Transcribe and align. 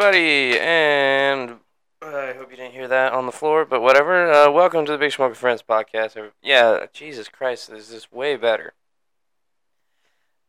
everybody, 0.00 0.56
and 0.60 1.58
I 2.00 2.32
hope 2.34 2.52
you 2.52 2.56
didn't 2.56 2.72
hear 2.72 2.86
that 2.86 3.12
on 3.12 3.26
the 3.26 3.32
floor, 3.32 3.64
but 3.64 3.82
whatever. 3.82 4.30
Uh, 4.30 4.48
welcome 4.48 4.86
to 4.86 4.92
the 4.92 4.98
Big 4.98 5.10
Smoker 5.10 5.34
Friends 5.34 5.60
podcast. 5.68 6.30
Yeah, 6.40 6.86
Jesus 6.92 7.28
Christ, 7.28 7.68
this 7.68 7.90
is 7.90 8.12
way 8.12 8.36
better. 8.36 8.74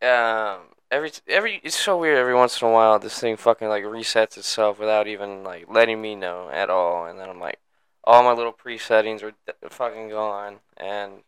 Um, 0.04 0.76
every 0.92 1.12
every 1.28 1.62
it's 1.64 1.76
so 1.76 1.98
weird. 1.98 2.20
Every 2.20 2.36
once 2.36 2.62
in 2.62 2.68
a 2.68 2.72
while, 2.72 3.00
this 3.00 3.18
thing 3.18 3.38
fucking 3.38 3.68
like 3.68 3.84
resets 3.86 4.38
itself 4.38 4.78
without 4.78 5.08
even 5.08 5.44
like 5.44 5.66
letting 5.68 6.00
me 6.00 6.14
know 6.14 6.52
at 6.52 6.70
all, 6.70 7.08
and 7.08 7.18
then 7.18 7.28
I'm 7.28 7.40
like, 7.40 7.58
all 8.04 8.22
my 8.22 8.34
little 8.34 8.54
presettings 8.54 9.24
are 9.24 9.34
fucking 9.68 10.10
gone, 10.10 10.60
and 10.78 11.24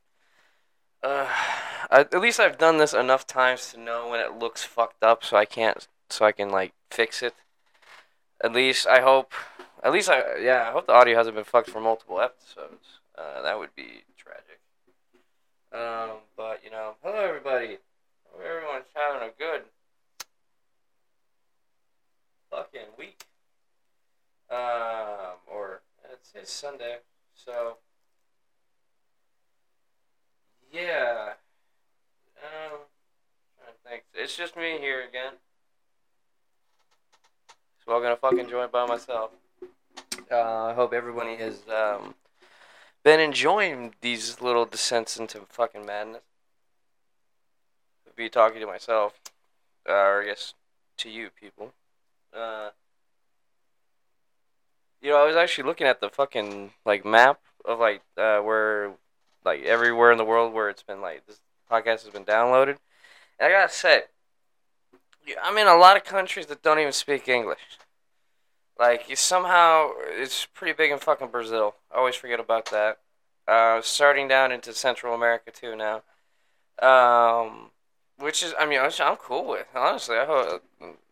uh, 1.01 1.25
I, 1.89 2.01
at 2.01 2.21
least 2.21 2.39
I've 2.39 2.59
done 2.59 2.77
this 2.77 2.93
enough 2.93 3.25
times 3.25 3.71
to 3.71 3.79
know 3.79 4.09
when 4.09 4.19
it 4.19 4.37
looks 4.37 4.63
fucked 4.63 5.01
up, 5.01 5.23
so 5.23 5.37
I 5.37 5.45
can't, 5.45 5.87
so 6.11 6.23
I 6.23 6.33
can 6.33 6.51
like 6.51 6.73
fix 6.91 7.23
it. 7.23 7.33
At 8.43 8.53
least 8.53 8.87
I 8.87 9.01
hope. 9.01 9.33
At 9.83 9.91
least 9.91 10.09
I 10.09 10.37
yeah. 10.39 10.67
I 10.69 10.71
hope 10.71 10.87
the 10.87 10.93
audio 10.93 11.15
hasn't 11.15 11.35
been 11.35 11.45
fucked 11.45 11.69
for 11.69 11.79
multiple 11.79 12.19
episodes. 12.19 12.99
Uh, 13.17 13.41
that 13.41 13.57
would 13.59 13.75
be 13.75 14.03
tragic. 14.17 14.59
Um, 15.71 16.17
but 16.35 16.61
you 16.63 16.71
know, 16.71 16.95
hello 17.03 17.17
everybody. 17.17 17.77
Hope 18.31 18.43
everyone's 18.43 18.85
having 18.95 19.27
a 19.27 19.31
good 19.37 19.63
fucking 22.49 22.89
week. 22.97 23.25
Um, 24.49 25.37
or 25.47 25.81
it's, 26.11 26.31
it's 26.35 26.51
Sunday, 26.51 26.97
so 27.33 27.77
yeah. 30.73 31.33
Um, 32.37 32.79
to 33.59 33.89
think. 33.89 34.03
It's 34.13 34.35
just 34.35 34.55
me 34.55 34.77
here 34.79 35.01
again. 35.07 35.33
So 37.85 37.95
I'm 37.95 38.01
gonna 38.03 38.15
fucking 38.15 38.47
join 38.47 38.69
by 38.71 38.85
myself. 38.85 39.31
Uh, 40.31 40.65
I 40.65 40.73
hope 40.73 40.93
everybody 40.93 41.35
has 41.37 41.61
um, 41.67 42.13
been 43.03 43.19
enjoying 43.19 43.95
these 44.01 44.39
little 44.39 44.65
descents 44.65 45.17
into 45.17 45.41
fucking 45.49 45.85
madness. 45.85 46.21
Be 48.15 48.29
talking 48.29 48.59
to 48.59 48.67
myself, 48.67 49.19
uh, 49.89 49.93
or 49.93 50.21
I 50.21 50.25
guess 50.25 50.53
to 50.97 51.09
you 51.09 51.29
people. 51.29 51.73
Uh, 52.31 52.69
you 55.01 55.09
know, 55.09 55.17
I 55.17 55.25
was 55.25 55.35
actually 55.35 55.63
looking 55.63 55.87
at 55.87 56.01
the 56.01 56.09
fucking 56.09 56.73
like 56.85 57.03
map 57.03 57.39
of 57.65 57.79
like 57.79 58.03
uh, 58.15 58.39
where, 58.39 58.91
like 59.43 59.63
everywhere 59.63 60.11
in 60.11 60.19
the 60.19 60.25
world 60.25 60.53
where 60.53 60.69
it's 60.69 60.83
been 60.83 61.01
like 61.01 61.25
this 61.25 61.39
podcast 61.69 62.03
has 62.03 62.09
been 62.09 62.25
downloaded, 62.25 62.77
and 63.39 63.47
I 63.47 63.49
gotta 63.49 63.73
say, 63.73 64.03
I'm 65.43 65.57
in 65.57 65.67
a 65.67 65.75
lot 65.75 65.97
of 65.97 66.03
countries 66.03 66.47
that 66.47 66.61
don't 66.61 66.79
even 66.79 66.93
speak 66.93 67.27
English. 67.27 67.59
Like 68.79 69.09
you 69.09 69.15
somehow, 69.15 69.91
it's 69.99 70.47
pretty 70.53 70.73
big 70.73 70.91
in 70.91 70.97
fucking 70.97 71.27
Brazil. 71.27 71.75
I 71.93 71.97
always 71.97 72.15
forget 72.15 72.39
about 72.39 72.65
that. 72.71 72.99
Uh, 73.47 73.81
starting 73.81 74.27
down 74.27 74.51
into 74.51 74.73
Central 74.73 75.13
America 75.13 75.51
too 75.51 75.75
now. 75.75 76.03
Um, 76.81 77.71
which 78.17 78.43
is, 78.43 78.53
I 78.59 78.65
mean, 78.65 78.79
I'm 78.79 79.15
cool 79.17 79.45
with. 79.47 79.67
Honestly, 79.75 80.17
I 80.17 80.25
hope 80.25 80.63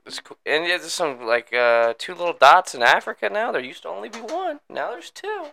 it's 0.05 0.19
cool. 0.19 0.37
And 0.45 0.65
yeah, 0.65 0.77
there's 0.77 0.91
some 0.91 1.25
like 1.25 1.53
uh, 1.53 1.93
two 1.97 2.15
little 2.15 2.33
dots 2.33 2.73
in 2.73 2.81
Africa 2.81 3.29
now. 3.31 3.51
There 3.51 3.61
used 3.61 3.83
to 3.83 3.89
only 3.89 4.09
be 4.09 4.19
one. 4.19 4.59
Now 4.69 4.91
there's 4.91 5.11
two. 5.11 5.47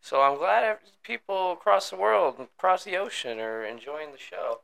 So 0.00 0.20
I'm 0.20 0.36
glad 0.36 0.78
people 1.02 1.52
across 1.52 1.90
the 1.90 1.96
world, 1.96 2.36
across 2.38 2.84
the 2.84 2.96
ocean, 2.96 3.38
are 3.40 3.64
enjoying 3.64 4.12
the 4.12 4.18
show. 4.18 4.60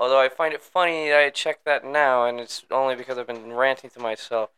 Although 0.00 0.18
I 0.18 0.30
find 0.30 0.54
it 0.54 0.62
funny 0.62 1.10
that 1.10 1.20
I 1.20 1.28
checked 1.28 1.66
that 1.66 1.84
now, 1.84 2.24
and 2.24 2.40
it's 2.40 2.64
only 2.70 2.94
because 2.96 3.18
I've 3.18 3.26
been 3.26 3.52
ranting 3.52 3.90
to 3.90 4.00
myself 4.00 4.48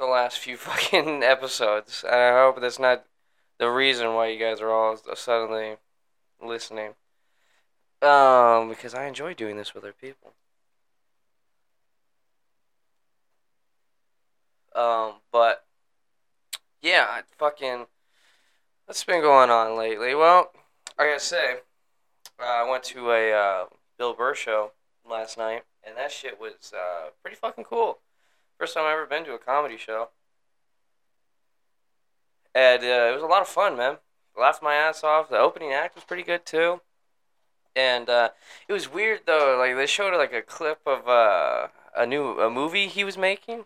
the 0.00 0.06
last 0.06 0.40
few 0.40 0.56
fucking 0.58 1.22
episodes. 1.22 2.02
And 2.02 2.16
I 2.16 2.32
hope 2.32 2.60
that's 2.60 2.80
not 2.80 3.04
the 3.58 3.70
reason 3.70 4.14
why 4.14 4.26
you 4.26 4.38
guys 4.40 4.60
are 4.60 4.68
all 4.68 4.98
suddenly 5.14 5.76
listening. 6.42 6.94
Um, 8.02 8.68
because 8.68 8.94
I 8.94 9.06
enjoy 9.06 9.32
doing 9.32 9.56
this 9.56 9.74
with 9.74 9.84
other 9.84 9.92
people. 9.92 10.32
Um, 14.74 15.14
but 15.30 15.64
yeah, 16.82 17.06
I 17.08 17.22
fucking 17.38 17.86
what's 18.86 19.04
been 19.04 19.20
going 19.20 19.50
on 19.50 19.78
lately? 19.78 20.16
Well, 20.16 20.50
I 20.98 21.04
gotta 21.06 21.20
say, 21.20 21.58
uh, 22.40 22.44
I 22.44 22.68
went 22.68 22.82
to 22.84 23.12
a 23.12 23.32
uh, 23.32 23.64
Bill 23.98 24.14
Burr 24.14 24.34
show 24.34 24.72
last 25.08 25.38
night, 25.38 25.62
and 25.82 25.96
that 25.96 26.12
shit 26.12 26.40
was 26.40 26.72
uh, 26.74 27.10
pretty 27.22 27.36
fucking 27.36 27.64
cool. 27.64 27.98
First 28.58 28.74
time 28.74 28.84
I 28.84 28.92
ever 28.92 29.06
been 29.06 29.24
to 29.24 29.34
a 29.34 29.38
comedy 29.38 29.76
show, 29.76 30.08
and 32.54 32.82
uh, 32.82 33.10
it 33.10 33.14
was 33.14 33.22
a 33.22 33.26
lot 33.26 33.42
of 33.42 33.48
fun, 33.48 33.76
man. 33.76 33.98
Laughed 34.38 34.62
my 34.62 34.74
ass 34.74 35.04
off. 35.04 35.28
The 35.28 35.38
opening 35.38 35.72
act 35.72 35.94
was 35.94 36.04
pretty 36.04 36.22
good 36.22 36.44
too, 36.44 36.80
and 37.76 38.08
uh, 38.08 38.30
it 38.68 38.72
was 38.72 38.92
weird 38.92 39.20
though. 39.26 39.56
Like 39.58 39.76
they 39.76 39.86
showed 39.86 40.16
like 40.16 40.32
a 40.32 40.42
clip 40.42 40.80
of 40.86 41.08
uh, 41.08 41.68
a 41.96 42.06
new 42.06 42.40
a 42.40 42.50
movie 42.50 42.88
he 42.88 43.04
was 43.04 43.18
making, 43.18 43.64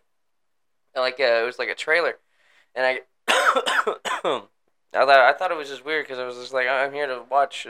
and 0.95 1.03
like 1.03 1.21
uh, 1.21 1.43
it 1.43 1.47
was 1.47 1.59
like 1.59 1.69
a 1.69 1.75
trailer, 1.75 2.19
and 2.75 2.87
I. 2.87 4.43
I 4.95 5.05
thought, 5.05 5.21
I 5.21 5.33
thought 5.35 5.51
it 5.51 5.57
was 5.57 5.69
just 5.69 5.85
weird 5.85 6.07
because 6.07 6.19
I 6.19 6.25
was 6.25 6.37
just 6.37 6.55
like, 6.55 6.67
I'm 6.67 6.95
here 6.95 7.07
to 7.07 7.23
watch 7.31 7.67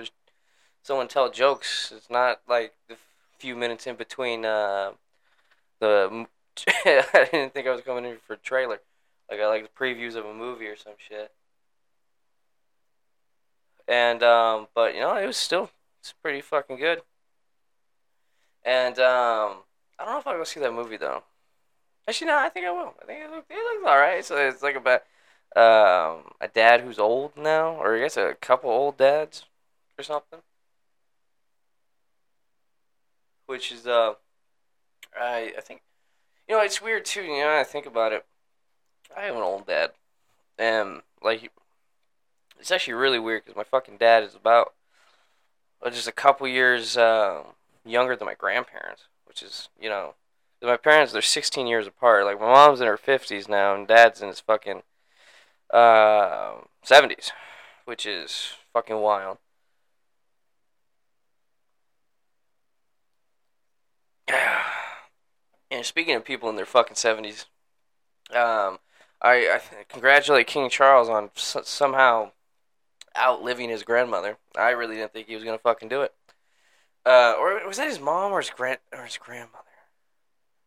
someone 0.88 1.06
tell 1.06 1.30
jokes. 1.30 1.92
It's 1.94 2.08
not 2.08 2.40
like 2.48 2.72
the 2.88 2.96
few 3.38 3.54
minutes 3.54 3.86
in 3.86 3.94
between 3.94 4.44
uh, 4.44 4.92
the. 5.80 6.26
I 6.66 7.28
didn't 7.30 7.52
think 7.52 7.68
I 7.68 7.72
was 7.72 7.82
coming 7.82 8.06
in 8.06 8.16
for 8.26 8.32
a 8.32 8.38
trailer. 8.38 8.80
Like 9.30 9.38
I 9.38 9.46
like 9.46 9.62
the 9.62 9.84
previews 9.84 10.16
of 10.16 10.24
a 10.24 10.34
movie 10.34 10.66
or 10.66 10.76
some 10.76 10.94
shit. 10.96 11.30
And 13.86 14.22
um, 14.22 14.68
but 14.74 14.94
you 14.94 15.00
know 15.00 15.14
it 15.16 15.26
was 15.26 15.36
still 15.36 15.70
it's 16.00 16.14
pretty 16.22 16.40
fucking 16.40 16.78
good. 16.78 17.02
And 18.64 18.98
um, 18.98 19.58
I 19.98 20.04
don't 20.04 20.14
know 20.14 20.18
if 20.18 20.26
I'll 20.26 20.38
go 20.38 20.44
see 20.44 20.60
that 20.60 20.72
movie 20.72 20.96
though. 20.96 21.22
Actually, 22.08 22.28
no, 22.28 22.38
I 22.38 22.48
think 22.48 22.64
I 22.66 22.70
will. 22.70 22.94
I 23.02 23.04
think 23.04 23.24
it 23.24 23.30
looks, 23.30 23.46
it 23.50 23.54
looks 23.54 23.86
all 23.86 23.98
right. 23.98 24.24
So 24.24 24.36
it's 24.36 24.62
like 24.62 24.76
about 24.76 25.02
um, 25.54 26.32
a 26.40 26.48
dad 26.52 26.80
who's 26.80 26.98
old 26.98 27.36
now, 27.36 27.74
or 27.74 27.96
I 27.96 28.00
guess 28.00 28.16
a 28.16 28.34
couple 28.40 28.70
old 28.70 28.96
dads 28.96 29.44
or 29.98 30.02
something. 30.02 30.40
Which 33.48 33.72
is 33.72 33.86
uh, 33.86 34.12
I 35.18 35.54
I 35.56 35.60
think, 35.62 35.80
you 36.46 36.54
know, 36.54 36.62
it's 36.62 36.82
weird 36.82 37.06
too. 37.06 37.22
You 37.22 37.40
know, 37.40 37.58
I 37.58 37.64
think 37.64 37.86
about 37.86 38.12
it. 38.12 38.26
I 39.16 39.22
have 39.22 39.36
an 39.36 39.42
old 39.42 39.66
dad, 39.66 39.92
and 40.58 41.00
like, 41.22 41.50
it's 42.60 42.70
actually 42.70 42.92
really 42.92 43.18
weird 43.18 43.44
because 43.44 43.56
my 43.56 43.64
fucking 43.64 43.96
dad 43.96 44.22
is 44.22 44.34
about 44.34 44.74
uh, 45.82 45.88
just 45.88 46.06
a 46.06 46.12
couple 46.12 46.46
years 46.46 46.98
uh, 46.98 47.42
younger 47.86 48.14
than 48.16 48.26
my 48.26 48.34
grandparents, 48.34 49.04
which 49.24 49.42
is 49.42 49.70
you 49.80 49.88
know 49.88 50.12
my 50.62 50.76
parents 50.76 51.14
they're 51.14 51.22
16 51.22 51.66
years 51.66 51.86
apart. 51.86 52.26
Like 52.26 52.38
my 52.38 52.52
mom's 52.52 52.82
in 52.82 52.86
her 52.86 52.98
50s 52.98 53.48
now, 53.48 53.74
and 53.74 53.88
dad's 53.88 54.20
in 54.20 54.28
his 54.28 54.40
fucking 54.40 54.82
uh, 55.72 56.56
70s, 56.84 57.30
which 57.86 58.04
is 58.04 58.52
fucking 58.74 59.00
wild. 59.00 59.38
And 65.70 65.84
speaking 65.84 66.14
of 66.14 66.24
people 66.24 66.48
in 66.48 66.56
their 66.56 66.66
fucking 66.66 66.96
70s, 66.96 67.44
um, 68.30 68.78
I, 69.20 69.48
I 69.50 69.60
congratulate 69.88 70.46
King 70.46 70.70
Charles 70.70 71.08
on 71.08 71.30
s- 71.36 71.56
somehow 71.64 72.32
outliving 73.16 73.68
his 73.68 73.82
grandmother. 73.82 74.38
I 74.56 74.70
really 74.70 74.96
didn't 74.96 75.12
think 75.12 75.28
he 75.28 75.34
was 75.34 75.44
gonna 75.44 75.58
fucking 75.58 75.88
do 75.88 76.02
it. 76.02 76.14
Uh, 77.04 77.34
or 77.38 77.66
was 77.66 77.78
that 77.78 77.88
his 77.88 78.00
mom 78.00 78.32
or 78.32 78.40
his 78.40 78.50
grand 78.50 78.78
or 78.92 79.04
his 79.04 79.16
grandmother? 79.18 79.64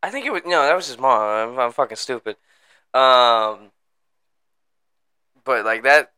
I 0.03 0.09
think 0.09 0.25
it 0.25 0.33
was 0.33 0.41
no, 0.45 0.63
that 0.63 0.75
was 0.75 0.87
his 0.87 0.97
mom. 0.97 1.22
I'm, 1.52 1.59
I'm 1.59 1.72
fucking 1.72 1.97
stupid. 1.97 2.35
Um, 2.93 3.72
but 5.43 5.66
like 5.66 5.84
that, 5.84 6.11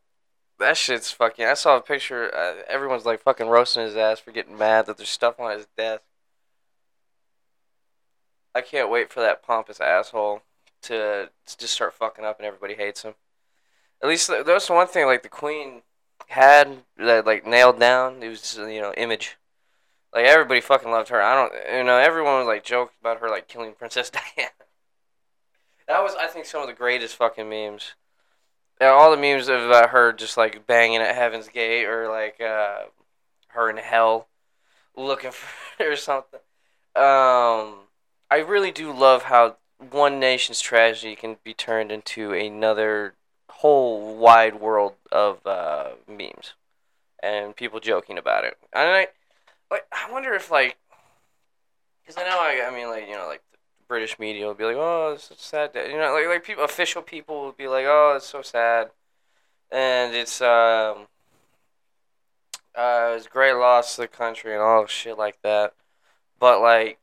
that 0.58 0.76
shit's 0.76 1.10
fucking. 1.10 1.44
I 1.44 1.54
saw 1.54 1.76
a 1.76 1.80
picture. 1.82 2.34
Uh, 2.34 2.62
everyone's 2.68 3.04
like 3.04 3.22
fucking 3.22 3.48
roasting 3.48 3.84
his 3.84 3.96
ass 3.96 4.20
for 4.20 4.30
getting 4.32 4.56
mad 4.58 4.86
that 4.86 4.96
there's 4.96 5.10
stuff 5.10 5.38
on 5.40 5.52
his 5.56 5.66
desk. 5.76 6.02
I 8.54 8.60
can't 8.60 8.90
wait 8.90 9.12
for 9.12 9.20
that 9.20 9.42
pompous 9.42 9.80
asshole 9.80 10.42
to, 10.82 11.28
to 11.46 11.58
just 11.58 11.74
start 11.74 11.94
fucking 11.94 12.24
up 12.24 12.38
and 12.38 12.46
everybody 12.46 12.74
hates 12.74 13.02
him. 13.02 13.14
At 14.02 14.08
least 14.08 14.28
th- 14.28 14.44
that 14.44 14.52
was 14.54 14.66
the 14.66 14.74
one 14.74 14.86
thing 14.86 15.06
like 15.06 15.22
the 15.22 15.28
Queen 15.28 15.82
had 16.28 16.82
that 16.98 17.26
like 17.26 17.46
nailed 17.46 17.80
down. 17.80 18.22
It 18.22 18.28
was 18.28 18.40
just, 18.40 18.58
you 18.58 18.80
know 18.80 18.92
image. 18.96 19.36
Like 20.12 20.26
everybody 20.26 20.60
fucking 20.60 20.90
loved 20.90 21.08
her. 21.08 21.20
I 21.20 21.34
don't 21.34 21.78
you 21.78 21.84
know 21.84 21.98
everyone 21.98 22.38
was 22.38 22.46
like 22.46 22.64
joked 22.64 22.94
about 23.00 23.20
her 23.20 23.28
like 23.28 23.48
killing 23.48 23.72
Princess 23.78 24.10
Diana. 24.10 24.50
That 25.88 26.02
was 26.02 26.14
I 26.14 26.26
think 26.28 26.46
some 26.46 26.62
of 26.62 26.68
the 26.68 26.74
greatest 26.74 27.16
fucking 27.16 27.48
memes. 27.48 27.94
Yeah, 28.80 28.88
all 28.88 29.10
the 29.10 29.16
memes 29.16 29.48
about 29.48 29.90
her 29.90 30.12
just 30.12 30.36
like 30.36 30.66
banging 30.66 31.00
at 31.00 31.14
Heaven's 31.14 31.48
Gate 31.48 31.86
or 31.86 32.08
like 32.08 32.40
uh, 32.40 32.84
her 33.48 33.70
in 33.70 33.76
hell 33.76 34.28
looking 34.96 35.30
for 35.32 35.92
or 35.92 35.96
something. 35.96 36.40
Um, 36.96 37.84
I 38.30 38.38
really 38.38 38.70
do 38.70 38.92
love 38.92 39.24
how 39.24 39.56
one 39.78 40.18
nation's 40.18 40.60
tragedy 40.60 41.14
can 41.16 41.36
be 41.44 41.54
turned 41.54 41.92
into 41.92 42.32
another 42.32 43.14
whole 43.50 44.16
wide 44.16 44.60
world 44.60 44.94
of 45.12 45.46
uh, 45.46 45.90
memes 46.08 46.54
and 47.22 47.56
people 47.56 47.80
joking 47.80 48.18
about 48.18 48.44
it. 48.44 48.58
And 48.72 48.88
I, 48.88 49.08
I 49.70 50.10
wonder 50.12 50.34
if 50.34 50.50
like, 50.50 50.76
because 52.02 52.20
I 52.20 52.28
know 52.28 52.38
I, 52.38 52.68
I 52.68 52.74
mean 52.74 52.88
like 52.88 53.08
you 53.08 53.14
know 53.14 53.26
like 53.26 53.42
the 53.50 53.58
British 53.88 54.18
media 54.18 54.46
will 54.46 54.54
be 54.54 54.64
like, 54.64 54.76
oh, 54.76 55.12
it's 55.14 55.24
so 55.24 55.34
sad. 55.38 55.72
Day. 55.72 55.90
You 55.90 55.98
know, 55.98 56.12
like 56.12 56.26
like 56.26 56.44
people 56.44 56.64
official 56.64 57.02
people 57.02 57.42
will 57.42 57.52
be 57.52 57.66
like, 57.66 57.86
oh, 57.86 58.14
it's 58.16 58.26
so 58.26 58.42
sad, 58.42 58.90
and 59.70 60.14
it's 60.14 60.40
um, 60.42 61.06
uh, 62.74 63.14
it's 63.16 63.26
a 63.26 63.30
great 63.30 63.54
loss 63.54 63.94
to 63.94 64.02
the 64.02 64.08
country 64.08 64.52
and 64.52 64.60
all 64.60 64.86
shit 64.86 65.16
like 65.16 65.40
that. 65.42 65.72
But 66.38 66.60
like, 66.60 66.98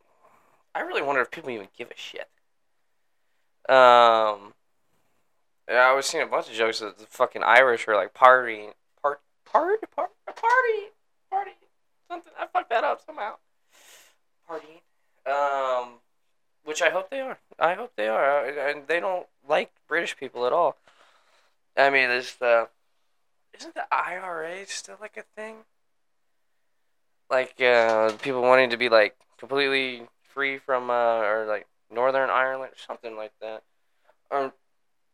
I 0.73 0.81
really 0.81 1.01
wonder 1.01 1.21
if 1.21 1.31
people 1.31 1.49
even 1.49 1.67
give 1.77 1.91
a 1.91 1.97
shit. 1.97 2.29
Um, 3.69 4.53
yeah, 5.69 5.89
I 5.89 5.93
was 5.93 6.05
seeing 6.05 6.23
a 6.23 6.27
bunch 6.27 6.47
of 6.47 6.53
jokes 6.53 6.79
that 6.79 6.97
the 6.97 7.05
fucking 7.05 7.43
Irish 7.43 7.87
are 7.87 7.95
like 7.95 8.13
partying, 8.13 8.71
part, 9.01 9.21
part, 9.45 9.79
part, 9.91 10.11
party, 10.25 10.91
party, 11.29 11.51
something. 12.09 12.33
I 12.39 12.47
fucked 12.47 12.69
that 12.69 12.83
up 12.83 13.01
somehow. 13.05 13.35
Party. 14.47 14.81
Um, 15.25 15.99
which 16.63 16.81
I 16.81 16.89
hope 16.89 17.09
they 17.09 17.21
are. 17.21 17.37
I 17.59 17.73
hope 17.73 17.93
they 17.95 18.07
are. 18.07 18.45
And 18.45 18.87
they 18.87 18.99
don't 18.99 19.27
like 19.47 19.71
British 19.87 20.17
people 20.17 20.45
at 20.45 20.53
all. 20.53 20.77
I 21.77 21.89
mean, 21.89 22.09
there's 22.09 22.35
the. 22.35 22.67
Isn't 23.57 23.75
the 23.75 23.85
IRA 23.93 24.65
still 24.67 24.97
like 24.99 25.17
a 25.17 25.23
thing? 25.35 25.57
Like 27.29 27.61
uh, 27.61 28.11
people 28.21 28.41
wanting 28.41 28.71
to 28.71 28.77
be 28.77 28.89
like 28.89 29.15
completely 29.37 30.07
free 30.33 30.57
from 30.57 30.89
uh, 30.89 31.21
or 31.21 31.45
like 31.47 31.67
Northern 31.89 32.29
Ireland 32.29 32.73
or 32.73 32.77
something 32.77 33.15
like 33.15 33.33
that. 33.41 33.63
Um, 34.31 34.53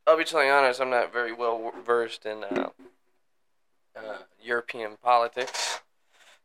I'll 0.06 0.18
be 0.18 0.24
you 0.32 0.38
honest, 0.38 0.80
I'm 0.80 0.90
not 0.90 1.12
very 1.12 1.34
well 1.34 1.74
versed 1.86 2.26
in 2.26 2.44
uh, 2.44 2.70
uh, 3.96 4.18
European 4.42 4.98
politics 5.04 5.82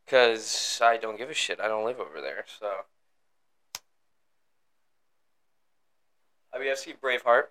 because 0.04 0.80
I 0.82 0.96
don't 0.96 1.18
give 1.18 1.30
a 1.30 1.34
shit. 1.34 1.60
I 1.60 1.68
don't 1.68 1.84
live 1.84 2.00
over 2.00 2.20
there, 2.20 2.44
so. 2.58 2.72
I 6.54 6.58
mean, 6.58 6.70
I 6.70 6.74
see 6.74 6.92
Braveheart, 6.92 7.44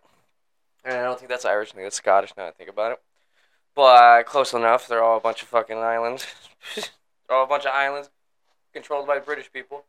and 0.83 0.95
I 0.95 1.03
don't 1.03 1.18
think 1.18 1.29
that's 1.29 1.45
Irish. 1.45 1.69
I 1.69 1.75
think 1.75 1.85
that's 1.85 1.95
Scottish. 1.95 2.33
Now 2.38 2.47
I 2.47 2.51
think 2.51 2.69
about 2.69 2.91
it, 2.91 3.01
but 3.73 4.23
close 4.23 4.53
enough. 4.53 4.88
They're 4.88 5.03
all 5.03 5.18
a 5.18 5.21
bunch 5.21 5.41
of 5.41 5.47
fucking 5.47 5.77
islands. 5.77 6.27
they're 6.75 7.38
all 7.38 7.45
a 7.45 7.47
bunch 7.47 7.65
of 7.65 7.71
islands 7.73 8.09
controlled 8.73 9.07
by 9.07 9.19
British 9.19 9.51
people. 9.51 9.85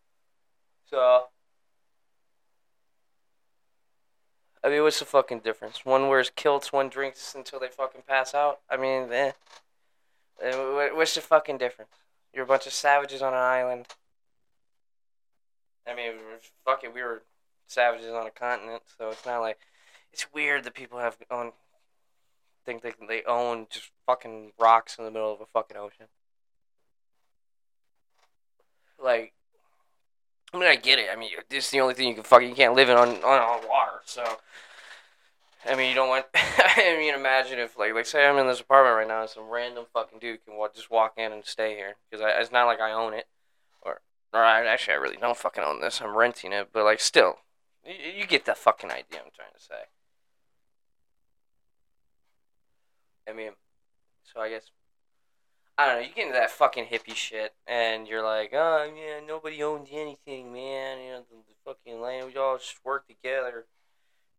So. 0.93 1.25
I 4.62 4.69
mean, 4.69 4.83
what's 4.83 4.99
the 4.99 5.06
fucking 5.06 5.41
difference? 5.41 5.87
One 5.87 6.09
wears 6.09 6.31
kilts, 6.31 6.73
one 6.73 6.91
drinks 6.91 7.35
until 7.35 7.59
they 7.59 7.69
fucking 7.69 8.03
pass 8.06 8.35
out. 8.35 8.61
I 8.71 8.77
mean, 8.77 9.11
eh. 9.11 9.33
eh 10.43 10.91
what's 10.93 11.15
the 11.15 11.23
fucking 11.23 11.59
difference? 11.59 11.91
You're 12.35 12.44
a 12.44 12.47
bunch 12.47 12.67
of 12.67 12.75
savages 12.75 13.23
on 13.23 13.33
an 13.33 13.41
island. 13.41 13.87
I 15.89 15.94
mean, 15.94 16.12
fuck 16.65 16.85
it, 16.85 16.94
we 16.94 17.03
were 17.03 17.23
savages 17.67 18.12
on 18.12 18.27
a 18.27 18.31
continent, 18.31 18.83
so 18.99 19.09
it's 19.11 19.27
not 19.27 19.41
like 19.41 19.59
it's 20.12 20.33
weird 20.33 20.65
that 20.65 20.75
people 20.75 20.99
have 20.99 21.17
own 21.31 21.53
think 22.65 22.83
they 22.83 22.93
they 23.09 23.25
own 23.25 23.67
just 23.71 23.91
fucking 24.06 24.53
rocks 24.59 24.97
in 24.99 25.05
the 25.05 25.11
middle 25.11 25.33
of 25.33 25.41
a 25.41 25.47
fucking 25.47 25.77
ocean. 25.77 26.06
Like, 29.03 29.33
I 30.53 30.59
mean, 30.59 30.69
I 30.69 30.77
get 30.77 30.99
it. 30.99 31.09
I 31.11 31.17
mean, 31.17 31.31
this 31.49 31.67
is 31.67 31.71
the 31.71 31.81
only 31.81 31.95
thing 31.95 32.09
you 32.09 32.15
can 32.15 32.25
fucking 32.25 32.49
you 32.49 32.55
can't 32.55 32.75
live 32.75 32.89
in 32.91 32.97
on 32.97 33.09
on, 33.09 33.23
on 33.23 33.69
water. 33.69 34.01
So, 34.05 34.23
I 35.65 35.75
mean, 35.75 35.89
you 35.89 35.95
don't 35.95 36.09
want. 36.09 36.27
I 36.35 36.97
mean, 36.99 37.15
imagine 37.15 37.59
if 37.59 37.79
like 37.79 37.95
like 37.95 38.07
say 38.07 38.27
I'm 38.27 38.37
in 38.37 38.47
this 38.47 38.61
apartment 38.61 38.97
right 38.97 39.09
now, 39.09 39.23
and 39.23 39.31
some 39.31 39.49
random 39.49 39.87
fucking 39.93 40.19
dude 40.19 40.45
can 40.45 40.57
walk, 40.57 40.75
just 40.75 40.91
walk 40.91 41.15
in 41.17 41.33
and 41.33 41.45
stay 41.45 41.75
here 41.75 41.95
because 42.11 42.25
it's 42.39 42.53
not 42.53 42.67
like 42.67 42.81
I 42.81 42.93
own 42.93 43.15
it, 43.15 43.27
or 43.81 44.01
or 44.35 44.43
I, 44.43 44.67
actually 44.67 44.95
I 44.95 44.99
really 44.99 45.17
don't 45.17 45.37
fucking 45.37 45.65
own 45.65 45.81
this. 45.81 46.03
I'm 46.03 46.17
renting 46.17 46.53
it, 46.53 46.69
but 46.73 46.85
like 46.85 47.01
still, 47.01 47.39
you, 47.87 48.21
you 48.21 48.27
get 48.27 48.45
the 48.45 48.55
fucking 48.55 48.91
idea 48.91 49.21
I'm 49.25 49.33
trying 49.35 49.55
to 49.57 49.63
say. 49.63 49.75
I 53.27 53.33
mean, 53.33 53.53
so 54.23 54.41
I 54.41 54.51
guess 54.51 54.71
I 55.79 55.87
don't 55.87 55.97
know. 55.97 56.07
You 56.07 56.15
get 56.15 56.27
into 56.27 56.39
that 56.39 56.51
fucking 56.51 56.87
hippie 56.87 57.15
shit, 57.15 57.55
and 57.67 58.07
you're 58.07 58.23
like, 58.23 58.51
oh 58.53 58.93
yeah, 58.95 59.25
nobody 59.27 59.63
owns 59.63 59.89
anything, 59.91 60.53
man. 60.53 60.99
You 61.01 61.11
know, 61.13 61.23
the, 61.31 61.37
the 61.49 61.55
fucking 61.65 62.01
land, 62.01 62.27
we 62.27 62.37
all 62.37 62.59
just 62.59 62.85
work 62.85 63.07
together. 63.07 63.65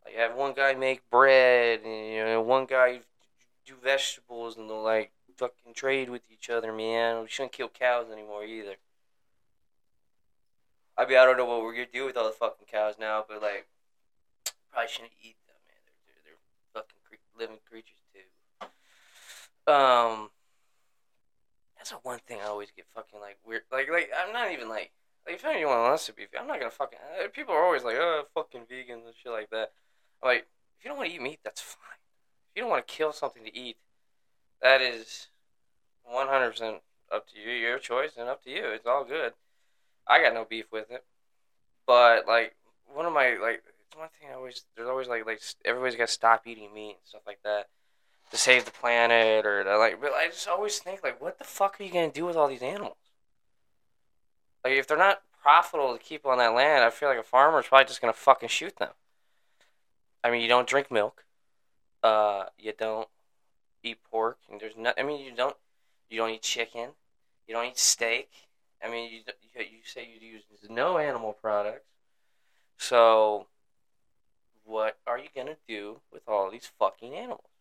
Like, 0.06 0.16
have 0.16 0.36
one 0.36 0.54
guy 0.54 0.74
make 0.76 1.10
bread, 1.10 1.82
and 1.84 2.14
you 2.14 2.24
know, 2.24 2.42
one 2.42 2.66
guy 2.66 3.00
do 3.66 3.74
vegetables, 3.82 4.58
and 4.58 4.70
they'll 4.70 4.84
like 4.84 5.12
fucking 5.38 5.74
trade 5.74 6.10
with 6.10 6.22
each 6.32 6.50
other, 6.50 6.72
man. 6.72 7.22
We 7.22 7.28
shouldn't 7.28 7.54
kill 7.54 7.70
cows 7.70 8.12
anymore 8.12 8.44
either. 8.44 8.76
I 10.96 11.08
mean, 11.08 11.18
I 11.18 11.26
don't 11.26 11.38
know 11.38 11.46
what 11.46 11.64
we're 11.64 11.74
gonna 11.74 11.88
do 11.92 12.06
with 12.06 12.16
all 12.16 12.26
the 12.26 12.32
fucking 12.32 12.68
cows 12.72 12.96
now, 13.00 13.26
but 13.28 13.42
like, 13.42 13.68
probably 14.72 14.90
shouldn't 14.90 15.14
eat 15.24 15.38
them, 15.48 15.56
man. 15.68 15.82
They're 16.06 16.14
they're, 16.24 16.36
they're 16.36 16.82
fucking 16.82 17.00
cre- 17.04 17.40
living 17.40 17.58
creatures 17.68 18.04
too. 18.14 19.72
Um, 19.74 20.30
that's 21.84 21.92
the 21.92 21.98
one 22.08 22.20
thing 22.26 22.40
I 22.42 22.48
always 22.48 22.72
get 22.74 22.86
fucking 22.96 23.20
like 23.20 23.36
weird. 23.46 23.64
Like 23.70 23.90
like 23.92 24.10
I'm 24.18 24.32
not 24.32 24.54
even 24.54 24.70
like 24.70 24.94
like 25.28 25.36
if 25.36 25.44
anyone 25.44 25.80
wants 25.80 26.06
to 26.06 26.14
be, 26.14 26.24
I'm 26.40 26.48
not 26.48 26.60
gonna 26.60 26.72
fucking. 26.72 26.98
Uh, 26.98 27.28
people 27.28 27.54
are 27.54 27.62
always 27.62 27.84
like, 27.84 27.98
oh, 27.98 28.24
fucking 28.34 28.62
vegans 28.72 29.06
and 29.06 29.14
shit 29.22 29.34
like 29.34 29.50
that. 29.50 29.74
I'm 30.22 30.30
like, 30.30 30.48
if 30.80 30.86
you 30.86 30.90
don't 30.90 30.98
want 30.98 31.10
to 31.10 31.16
eat 31.16 31.22
meat, 31.22 31.40
that's 31.44 31.60
fine. 31.60 32.00
If 32.50 32.56
you 32.56 32.62
don't 32.62 32.70
want 32.70 32.88
to 32.88 32.94
kill 32.94 33.12
something 33.12 33.44
to 33.44 33.54
eat, 33.54 33.76
that 34.62 34.82
is 34.82 35.28
100% 36.10 36.80
up 37.12 37.28
to 37.28 37.40
you, 37.40 37.52
your 37.52 37.80
choice, 37.80 38.12
and 38.18 38.30
up 38.30 38.42
to 38.46 38.50
you. 38.50 38.68
It's 38.68 38.88
all 38.88 39.04
good. 39.04 39.34
I 40.08 40.22
got 40.22 40.34
no 40.34 40.46
beef 40.46 40.66
with 40.72 40.90
it. 40.90 41.04
But 41.86 42.28
like 42.28 42.56
one 42.94 43.06
of 43.06 43.12
my 43.12 43.36
like 43.42 43.62
it's 43.68 43.98
one 43.98 44.08
thing 44.22 44.30
I 44.32 44.36
always 44.36 44.64
there's 44.78 44.88
always 44.88 45.10
like 45.10 45.26
like 45.26 45.42
everybody's 45.66 45.98
got 45.98 46.08
to 46.08 46.14
stop 46.14 46.48
eating 46.48 46.74
meat 46.74 46.96
and 46.96 47.06
stuff 47.06 47.24
like 47.28 47.40
that 47.44 47.68
to 48.34 48.40
save 48.40 48.66
the 48.66 48.72
planet 48.72 49.46
or 49.46 49.64
to 49.64 49.78
like. 49.78 50.02
But 50.02 50.12
I 50.12 50.28
just 50.28 50.48
always 50.48 50.80
think 50.80 51.04
like, 51.04 51.22
what 51.22 51.38
the 51.38 51.44
fuck 51.44 51.80
are 51.80 51.84
you 51.84 51.94
gonna 51.94 52.12
do 52.12 52.26
with 52.26 52.36
all 52.36 52.48
these 52.48 52.64
animals? 52.64 52.98
Like 54.64 54.74
if 54.74 54.88
they're 54.88 54.98
not 54.98 55.22
profitable 55.42 55.94
to 55.94 56.04
keep 56.04 56.26
on 56.26 56.40
that 56.40 56.56
land, 56.56 56.84
I 56.84 56.90
feel 56.90 57.10
like 57.10 57.20
a 57.20 57.24
farmer's 57.24 57.68
probably 57.68 57.86
just 57.86 58.02
gonna 58.02 58.12
fucking 58.12 58.50
shoot 58.50 58.76
them. 58.78 58.90
I 60.24 60.32
mean, 60.32 60.42
you 60.42 60.48
don't 60.48 60.68
drink 60.68 60.90
milk. 60.90 61.26
Uh, 62.02 62.46
you 62.58 62.74
don't 62.78 63.08
eat 63.84 64.00
pork, 64.10 64.40
and 64.52 64.60
there's 64.60 64.76
no. 64.76 64.94
I 64.98 65.04
mean, 65.04 65.24
you 65.24 65.32
don't. 65.36 65.56
You 66.10 66.18
don't 66.18 66.32
eat 66.32 66.42
chicken. 66.42 66.90
You 67.48 67.54
don't 67.54 67.68
eat 67.68 67.78
steak. 67.78 68.30
I 68.84 68.90
mean, 68.90 69.12
you 69.12 69.20
you 69.56 69.84
say 69.86 70.10
you 70.10 70.28
use 70.28 70.44
no 70.70 70.98
animal 70.98 71.34
products. 71.34 71.86
So, 72.78 73.46
what 74.66 74.98
are 75.06 75.20
you 75.20 75.30
gonna 75.36 75.58
do 75.68 76.00
with 76.12 76.28
all 76.28 76.50
these 76.50 76.72
fucking 76.80 77.14
animals? 77.14 77.53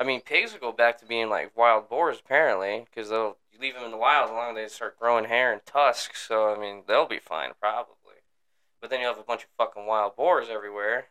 I 0.00 0.04
mean, 0.04 0.22
pigs 0.22 0.52
will 0.52 0.60
go 0.60 0.72
back 0.72 0.98
to 0.98 1.06
being 1.06 1.28
like 1.28 1.54
wild 1.56 1.90
boars 1.90 2.18
apparently, 2.24 2.86
because 2.86 3.10
they'll 3.10 3.36
you 3.52 3.60
leave 3.60 3.74
them 3.74 3.84
in 3.84 3.90
the 3.90 3.98
wild, 3.98 4.30
as 4.30 4.34
long 4.34 4.50
as 4.50 4.56
they 4.56 4.74
start 4.74 4.98
growing 4.98 5.26
hair 5.26 5.52
and 5.52 5.64
tusks. 5.66 6.26
So 6.26 6.54
I 6.54 6.58
mean, 6.58 6.84
they'll 6.88 7.06
be 7.06 7.18
fine 7.18 7.50
probably. 7.60 7.96
But 8.80 8.88
then 8.88 9.00
you'll 9.00 9.10
have 9.10 9.20
a 9.20 9.22
bunch 9.24 9.42
of 9.44 9.50
fucking 9.58 9.86
wild 9.86 10.16
boars 10.16 10.48
everywhere, 10.50 11.08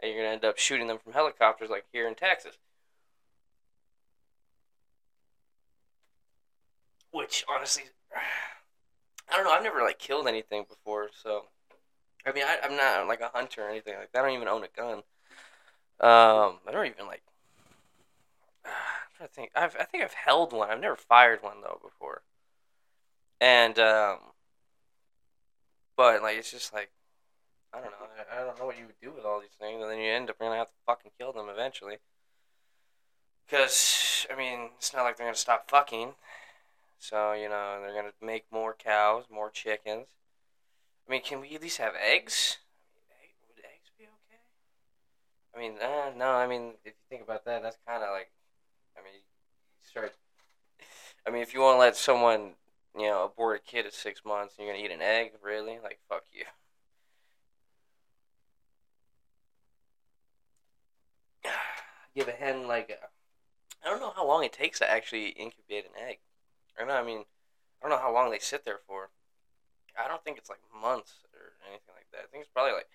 and 0.00 0.10
you're 0.10 0.22
gonna 0.22 0.34
end 0.34 0.44
up 0.44 0.58
shooting 0.58 0.88
them 0.88 0.98
from 0.98 1.12
helicopters 1.12 1.70
like 1.70 1.84
here 1.92 2.08
in 2.08 2.16
Texas. 2.16 2.56
Which 7.12 7.44
honestly 7.48 7.84
I 9.30 9.36
don't 9.36 9.44
know. 9.44 9.52
I've 9.52 9.62
never 9.62 9.82
like 9.82 9.98
killed 10.00 10.26
anything 10.26 10.64
before, 10.68 11.10
so 11.22 11.44
I 12.26 12.32
mean, 12.32 12.44
I, 12.44 12.66
am 12.66 12.76
not 12.76 13.06
like 13.06 13.20
a 13.20 13.30
hunter 13.32 13.62
or 13.62 13.70
anything 13.70 13.94
like 13.96 14.10
that. 14.12 14.18
I 14.18 14.26
don't 14.26 14.36
even 14.36 14.48
own 14.48 14.64
a 14.64 14.68
gun. 14.76 14.98
Um, 16.00 16.58
I 16.66 16.72
don't 16.72 16.86
even 16.86 17.06
like. 17.06 17.22
To 19.18 19.26
think. 19.26 19.50
I've, 19.54 19.74
I 19.80 19.84
think 19.84 20.04
I've 20.04 20.12
held 20.12 20.52
one. 20.52 20.68
I've 20.68 20.78
never 20.78 20.94
fired 20.94 21.42
one 21.42 21.62
though 21.62 21.80
before. 21.82 22.20
And 23.40 23.78
um, 23.78 24.18
but 25.96 26.20
like 26.20 26.36
it's 26.36 26.50
just 26.50 26.74
like 26.74 26.90
I 27.72 27.78
don't 27.78 27.92
know. 27.92 28.06
I, 28.30 28.42
I 28.42 28.44
don't 28.44 28.58
know 28.58 28.66
what 28.66 28.78
you 28.78 28.84
would 28.84 29.00
do 29.00 29.10
with 29.16 29.24
all 29.24 29.40
these 29.40 29.56
things, 29.58 29.80
and 29.80 29.90
then 29.90 30.00
you 30.00 30.10
end 30.10 30.28
up 30.28 30.38
gonna 30.38 30.56
have 30.56 30.66
to 30.68 30.74
fucking 30.84 31.12
kill 31.18 31.32
them 31.32 31.48
eventually. 31.48 31.96
Because 33.46 34.26
I 34.30 34.36
mean, 34.36 34.68
it's 34.76 34.92
not 34.92 35.04
like 35.04 35.16
they're 35.16 35.26
gonna 35.26 35.34
stop 35.34 35.70
fucking. 35.70 36.12
So, 36.98 37.32
you 37.32 37.48
know, 37.48 37.78
they're 37.80 38.02
to 38.02 38.12
make 38.24 38.46
more 38.50 38.74
cows, 38.74 39.24
more 39.30 39.50
chickens. 39.50 40.06
I 41.06 41.10
mean, 41.10 41.22
can 41.22 41.40
we 41.40 41.54
at 41.54 41.62
least 41.62 41.78
have 41.78 41.94
eggs? 41.94 42.58
would 43.46 43.64
eggs 43.64 43.90
be 43.98 44.04
okay? 44.04 44.42
I 45.54 45.58
mean, 45.58 45.78
uh, 45.80 46.10
no, 46.16 46.32
I 46.32 46.46
mean, 46.46 46.72
if 46.84 46.94
you 46.94 47.06
think 47.08 47.22
about 47.22 47.44
that, 47.44 47.62
that's 47.62 47.78
kind 47.86 48.02
of 48.02 48.10
like, 48.10 48.30
I 48.96 49.02
mean, 49.02 49.20
start. 49.82 50.14
I 51.26 51.30
mean, 51.30 51.42
if 51.42 51.52
you 51.54 51.60
want 51.60 51.76
to 51.76 51.80
let 51.80 51.96
someone, 51.96 52.54
you 52.96 53.06
know, 53.06 53.24
abort 53.24 53.60
a 53.60 53.70
kid 53.70 53.86
at 53.86 53.94
six 53.94 54.22
months 54.24 54.54
and 54.56 54.66
you're 54.66 54.74
gonna 54.74 54.84
eat 54.84 54.92
an 54.92 55.02
egg, 55.02 55.32
really? 55.42 55.78
Like, 55.82 55.98
fuck 56.08 56.24
you. 56.32 56.44
Give 62.14 62.28
a 62.28 62.32
hen 62.32 62.66
like 62.66 62.98
I 63.84 63.90
don't 63.90 64.00
know 64.00 64.12
how 64.16 64.26
long 64.26 64.42
it 64.42 64.52
takes 64.52 64.80
to 64.80 64.90
actually 64.90 65.28
incubate 65.28 65.84
an 65.84 65.92
egg. 66.08 66.18
I 66.78 66.84
know. 66.84 66.94
I 66.94 67.04
mean, 67.04 67.24
I 67.80 67.88
don't 67.88 67.96
know 67.96 68.02
how 68.02 68.12
long 68.12 68.30
they 68.30 68.38
sit 68.38 68.64
there 68.64 68.80
for. 68.86 69.10
I 69.98 70.08
don't 70.08 70.22
think 70.24 70.38
it's 70.38 70.50
like 70.50 70.60
months 70.74 71.24
or 71.32 71.52
anything 71.68 71.94
like 71.94 72.10
that. 72.12 72.22
I 72.24 72.26
think 72.30 72.42
it's 72.42 72.52
probably 72.52 72.72
like 72.72 72.88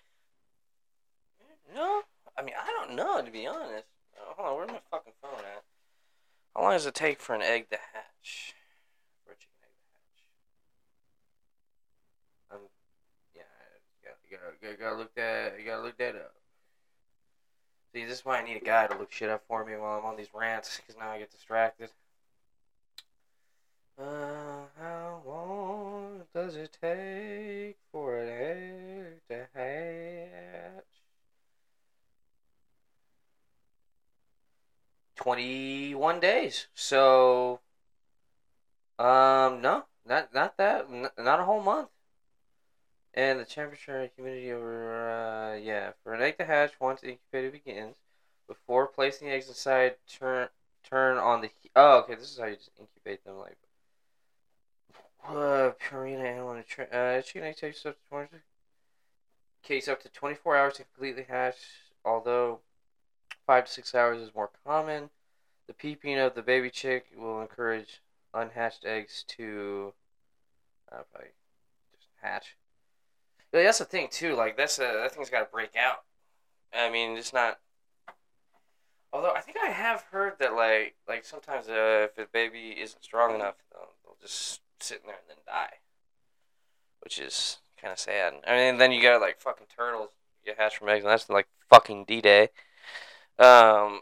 no. 1.74 2.02
I 2.36 2.42
mean, 2.42 2.54
I 2.60 2.70
don't 2.70 2.94
know 2.94 3.22
to 3.22 3.30
be 3.30 3.46
honest. 3.46 3.86
Oh, 4.18 4.34
hold 4.36 4.48
on, 4.48 4.56
where's 4.56 4.70
my 4.70 4.80
fucking 4.90 5.14
phone 5.22 5.40
at? 5.40 5.64
How 6.54 6.62
long 6.62 6.72
does 6.72 6.86
it 6.86 6.94
take 6.94 7.20
for 7.20 7.34
an 7.34 7.42
egg 7.42 7.70
to 7.70 7.76
hatch? 7.76 8.54
For 9.24 9.32
a 9.32 9.36
chicken 9.36 9.62
egg 9.62 9.72
to 9.80 9.86
hatch? 12.50 12.60
Um, 12.60 12.68
yeah, 13.34 13.42
you 14.02 14.36
gotta, 14.36 14.52
you 14.60 14.68
gotta, 14.68 14.76
gotta 14.82 14.96
look 14.96 15.14
that, 15.14 15.58
you 15.58 15.64
gotta 15.64 15.82
look 15.82 15.96
that 15.96 16.14
up. 16.14 16.34
See, 17.94 18.04
this 18.04 18.18
is 18.20 18.24
why 18.24 18.38
I 18.40 18.44
need 18.44 18.56
a 18.56 18.64
guy 18.64 18.86
to 18.86 18.98
look 18.98 19.12
shit 19.12 19.28
up 19.28 19.44
for 19.48 19.64
me 19.64 19.76
while 19.76 19.98
I'm 19.98 20.04
on 20.04 20.16
these 20.16 20.32
rants, 20.34 20.78
because 20.78 20.98
now 20.98 21.10
I 21.10 21.18
get 21.18 21.30
distracted. 21.30 21.90
Uh, 23.98 24.64
how 24.80 25.20
long 25.26 26.22
does 26.34 26.56
it 26.56 26.76
take 26.80 27.76
for 27.90 28.16
an 28.16 28.28
egg 28.28 29.20
to 29.28 29.46
hatch? 29.54 30.84
21 35.32 36.20
days. 36.20 36.66
So, 36.74 37.60
um, 38.98 39.62
no, 39.62 39.84
not 40.06 40.34
not 40.34 40.58
that, 40.58 40.86
not 41.18 41.40
a 41.40 41.44
whole 41.44 41.62
month. 41.62 41.88
And 43.14 43.40
the 43.40 43.46
temperature 43.46 43.98
and 43.98 44.10
humidity 44.14 44.52
over, 44.52 45.10
uh, 45.10 45.56
yeah, 45.56 45.92
for 46.02 46.12
an 46.12 46.20
egg 46.20 46.36
to 46.36 46.44
hatch 46.44 46.72
once 46.78 47.02
incubated 47.02 47.52
begins. 47.52 47.96
Before 48.46 48.86
placing 48.86 49.30
eggs 49.30 49.48
inside, 49.48 49.96
turn 50.06 50.48
turn 50.84 51.16
on 51.16 51.40
the. 51.40 51.50
Oh, 51.74 52.00
okay, 52.00 52.14
this 52.14 52.30
is 52.30 52.38
how 52.38 52.46
you 52.46 52.56
just 52.56 52.70
incubate 52.78 53.24
them, 53.24 53.38
like. 53.38 53.56
Uh, 55.26 55.70
Purina 55.80 56.24
animal. 56.24 56.62
Uh, 56.92 57.22
chicken 57.22 57.44
egg 57.44 57.56
takes 57.56 57.86
up 57.86 57.94
to 57.94 58.08
20. 58.10 58.28
Case 59.62 59.88
up 59.88 60.02
to 60.02 60.10
24 60.10 60.56
hours 60.58 60.74
to 60.74 60.84
completely 60.84 61.24
hatch, 61.26 61.56
although 62.04 62.58
five 63.46 63.64
to 63.64 63.72
six 63.72 63.94
hours 63.94 64.20
is 64.20 64.34
more 64.34 64.50
common. 64.66 65.08
The 65.66 65.74
peeping 65.74 66.18
of 66.18 66.34
the 66.34 66.42
baby 66.42 66.70
chick 66.70 67.06
will 67.16 67.40
encourage 67.40 68.02
unhatched 68.34 68.84
eggs 68.84 69.24
to 69.28 69.92
uh, 70.90 71.02
probably 71.10 71.30
just 71.94 72.08
hatch. 72.20 72.56
Yeah, 73.52 73.64
that's 73.64 73.78
the 73.78 73.84
thing 73.84 74.08
too. 74.10 74.34
Like 74.34 74.56
that's 74.56 74.78
a, 74.78 75.00
that 75.02 75.12
thing's 75.12 75.30
got 75.30 75.40
to 75.40 75.52
break 75.52 75.76
out. 75.76 76.02
I 76.74 76.90
mean, 76.90 77.16
it's 77.16 77.32
not. 77.32 77.58
Although 79.12 79.32
I 79.34 79.40
think 79.40 79.58
I 79.62 79.70
have 79.70 80.02
heard 80.10 80.34
that 80.38 80.54
like 80.54 80.94
like 81.06 81.24
sometimes 81.24 81.68
uh, 81.68 82.08
if 82.10 82.18
a 82.18 82.26
baby 82.32 82.76
isn't 82.80 83.04
strong 83.04 83.34
enough, 83.34 83.56
they'll, 83.70 83.92
they'll 84.04 84.16
just 84.20 84.60
sit 84.80 85.00
in 85.02 85.06
there 85.06 85.16
and 85.16 85.28
then 85.28 85.44
die, 85.46 85.74
which 87.00 87.18
is 87.18 87.58
kind 87.80 87.92
of 87.92 87.98
sad. 87.98 88.34
I 88.46 88.56
mean, 88.56 88.78
then 88.78 88.90
you 88.90 89.02
got 89.02 89.20
like 89.20 89.40
fucking 89.40 89.66
turtles 89.76 90.08
you 90.44 90.54
hatch 90.56 90.78
from 90.78 90.88
eggs, 90.88 91.04
and 91.04 91.10
that's 91.10 91.28
like 91.28 91.48
fucking 91.70 92.04
D 92.06 92.20
Day. 92.20 92.48
Um, 93.38 94.00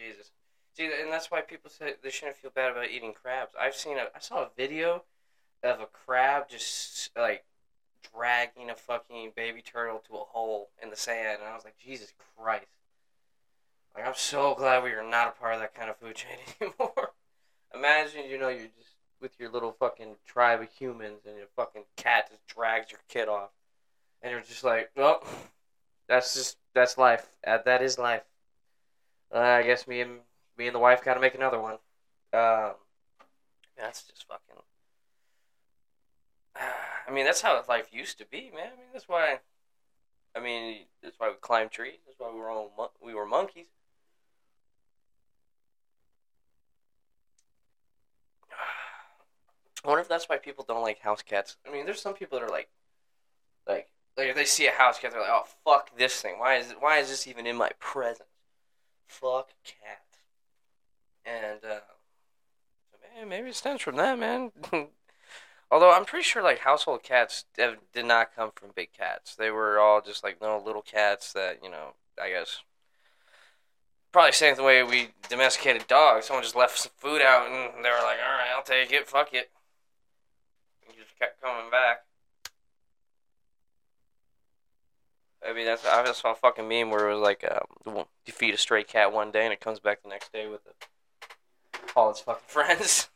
Jesus. 0.00 0.30
See, 0.76 0.84
and 0.84 1.12
that's 1.12 1.30
why 1.30 1.40
people 1.40 1.70
say 1.70 1.94
they 2.02 2.10
shouldn't 2.10 2.36
feel 2.36 2.50
bad 2.54 2.72
about 2.72 2.90
eating 2.90 3.12
crabs. 3.12 3.52
I've 3.58 3.74
seen 3.74 3.98
a, 3.98 4.06
I 4.14 4.20
saw 4.20 4.42
a 4.42 4.50
video 4.56 5.04
of 5.62 5.80
a 5.80 5.86
crab 5.86 6.48
just 6.48 7.10
like 7.16 7.44
dragging 8.14 8.70
a 8.70 8.74
fucking 8.74 9.32
baby 9.36 9.62
turtle 9.62 10.02
to 10.08 10.14
a 10.14 10.24
hole 10.24 10.70
in 10.82 10.90
the 10.90 10.96
sand, 10.96 11.38
and 11.40 11.48
I 11.48 11.54
was 11.54 11.64
like, 11.64 11.76
Jesus 11.78 12.12
Christ. 12.36 12.66
Like, 13.94 14.06
I'm 14.06 14.14
so 14.16 14.54
glad 14.54 14.84
we 14.84 14.92
are 14.92 15.08
not 15.08 15.28
a 15.28 15.32
part 15.32 15.54
of 15.54 15.60
that 15.60 15.74
kind 15.74 15.90
of 15.90 15.96
food 15.96 16.14
chain 16.14 16.38
anymore. 16.60 17.12
Imagine, 17.74 18.30
you 18.30 18.38
know, 18.38 18.48
you're 18.48 18.68
just 18.78 18.94
with 19.20 19.38
your 19.38 19.50
little 19.50 19.72
fucking 19.72 20.16
tribe 20.26 20.62
of 20.62 20.70
humans, 20.70 21.20
and 21.26 21.36
your 21.36 21.48
fucking 21.56 21.84
cat 21.96 22.30
just 22.30 22.46
drags 22.46 22.90
your 22.90 23.00
kid 23.08 23.28
off, 23.28 23.50
and 24.22 24.30
you're 24.30 24.40
just 24.40 24.64
like, 24.64 24.90
well, 24.96 25.22
that's 26.08 26.34
just 26.34 26.56
that's 26.74 26.96
life. 26.96 27.28
That 27.44 27.82
is 27.82 27.98
life. 27.98 28.22
Uh, 29.32 29.38
I 29.38 29.62
guess 29.62 29.86
me 29.86 30.00
and 30.00 30.20
me 30.58 30.66
and 30.66 30.74
the 30.74 30.80
wife 30.80 31.04
got 31.04 31.14
to 31.14 31.20
make 31.20 31.34
another 31.34 31.60
one. 31.60 31.78
Um, 32.32 32.72
that's 33.78 34.02
just 34.02 34.26
fucking. 34.26 34.62
I 37.08 37.10
mean, 37.12 37.24
that's 37.24 37.40
how 37.40 37.62
life 37.68 37.88
used 37.92 38.18
to 38.18 38.26
be, 38.26 38.50
man. 38.54 38.66
I 38.72 38.76
mean, 38.76 38.88
that's 38.92 39.08
why. 39.08 39.40
I 40.34 40.40
mean, 40.40 40.86
that's 41.02 41.18
why 41.18 41.28
we 41.28 41.34
climbed 41.40 41.70
trees. 41.70 41.98
That's 42.06 42.18
why 42.18 42.32
we 42.32 42.38
were 42.38 42.50
all 42.50 42.72
mon- 42.76 42.88
we 43.02 43.14
were 43.14 43.26
monkeys. 43.26 43.66
I 49.84 49.88
wonder 49.88 50.02
if 50.02 50.08
that's 50.08 50.28
why 50.28 50.38
people 50.38 50.64
don't 50.66 50.82
like 50.82 51.00
house 51.00 51.22
cats. 51.22 51.56
I 51.66 51.72
mean, 51.72 51.84
there's 51.86 52.02
some 52.02 52.14
people 52.14 52.38
that 52.38 52.44
are 52.44 52.50
like, 52.50 52.68
like, 53.66 53.88
like 54.16 54.28
if 54.28 54.36
they 54.36 54.44
see 54.44 54.66
a 54.66 54.72
house 54.72 54.98
cat, 54.98 55.12
they're 55.12 55.20
like, 55.20 55.30
"Oh, 55.30 55.46
fuck 55.64 55.96
this 55.96 56.20
thing. 56.20 56.38
Why 56.38 56.56
is 56.56 56.70
it? 56.72 56.80
Why 56.80 56.98
is 56.98 57.08
this 57.08 57.26
even 57.26 57.46
in 57.46 57.56
my 57.56 57.70
presence? 57.78 58.29
Fuck 59.10 59.50
cat." 59.64 60.04
And 61.24 61.64
uh, 61.64 61.80
maybe, 63.26 63.48
it 63.48 63.54
stems 63.54 63.82
from 63.82 63.96
that, 63.96 64.18
man. 64.18 64.52
Although 65.70 65.92
I'm 65.92 66.04
pretty 66.04 66.24
sure 66.24 66.42
like 66.42 66.60
household 66.60 67.02
cats 67.02 67.44
did 67.56 68.04
not 68.06 68.34
come 68.34 68.50
from 68.54 68.70
big 68.74 68.92
cats. 68.92 69.34
They 69.34 69.50
were 69.50 69.78
all 69.78 70.00
just 70.00 70.24
like 70.24 70.40
no 70.40 70.58
little 70.64 70.82
cats 70.82 71.32
that 71.32 71.58
you 71.62 71.70
know. 71.70 71.94
I 72.20 72.28
guess 72.30 72.60
probably 74.12 74.32
same 74.32 74.56
the 74.56 74.62
way 74.62 74.82
we 74.82 75.10
domesticated 75.28 75.86
dogs. 75.86 76.26
Someone 76.26 76.42
just 76.42 76.56
left 76.56 76.78
some 76.78 76.92
food 76.96 77.22
out 77.22 77.46
and 77.46 77.84
they 77.84 77.90
were 77.90 78.02
like, 78.02 78.18
"All 78.18 78.36
right, 78.36 78.50
I'll 78.54 78.62
take 78.62 78.92
it. 78.92 79.08
Fuck 79.08 79.32
it." 79.32 79.50
And 80.86 80.96
just 80.96 81.18
kept 81.18 81.40
coming 81.40 81.70
back. 81.70 82.04
Mean, 85.60 85.66
that's 85.66 85.84
I 85.84 86.04
just 86.06 86.22
saw 86.22 86.32
a 86.32 86.34
fucking 86.34 86.66
meme 86.66 86.90
where 86.90 87.10
it 87.10 87.14
was 87.14 87.22
like, 87.22 87.44
um, 87.44 88.06
you 88.24 88.32
feed 88.32 88.54
a 88.54 88.56
stray 88.56 88.82
cat 88.82 89.12
one 89.12 89.30
day 89.30 89.44
and 89.44 89.52
it 89.52 89.60
comes 89.60 89.78
back 89.78 90.02
the 90.02 90.08
next 90.08 90.32
day 90.32 90.46
with 90.46 90.66
it, 90.66 90.74
all 91.94 92.10
its 92.10 92.20
fucking 92.20 92.42
friends. 92.46 93.10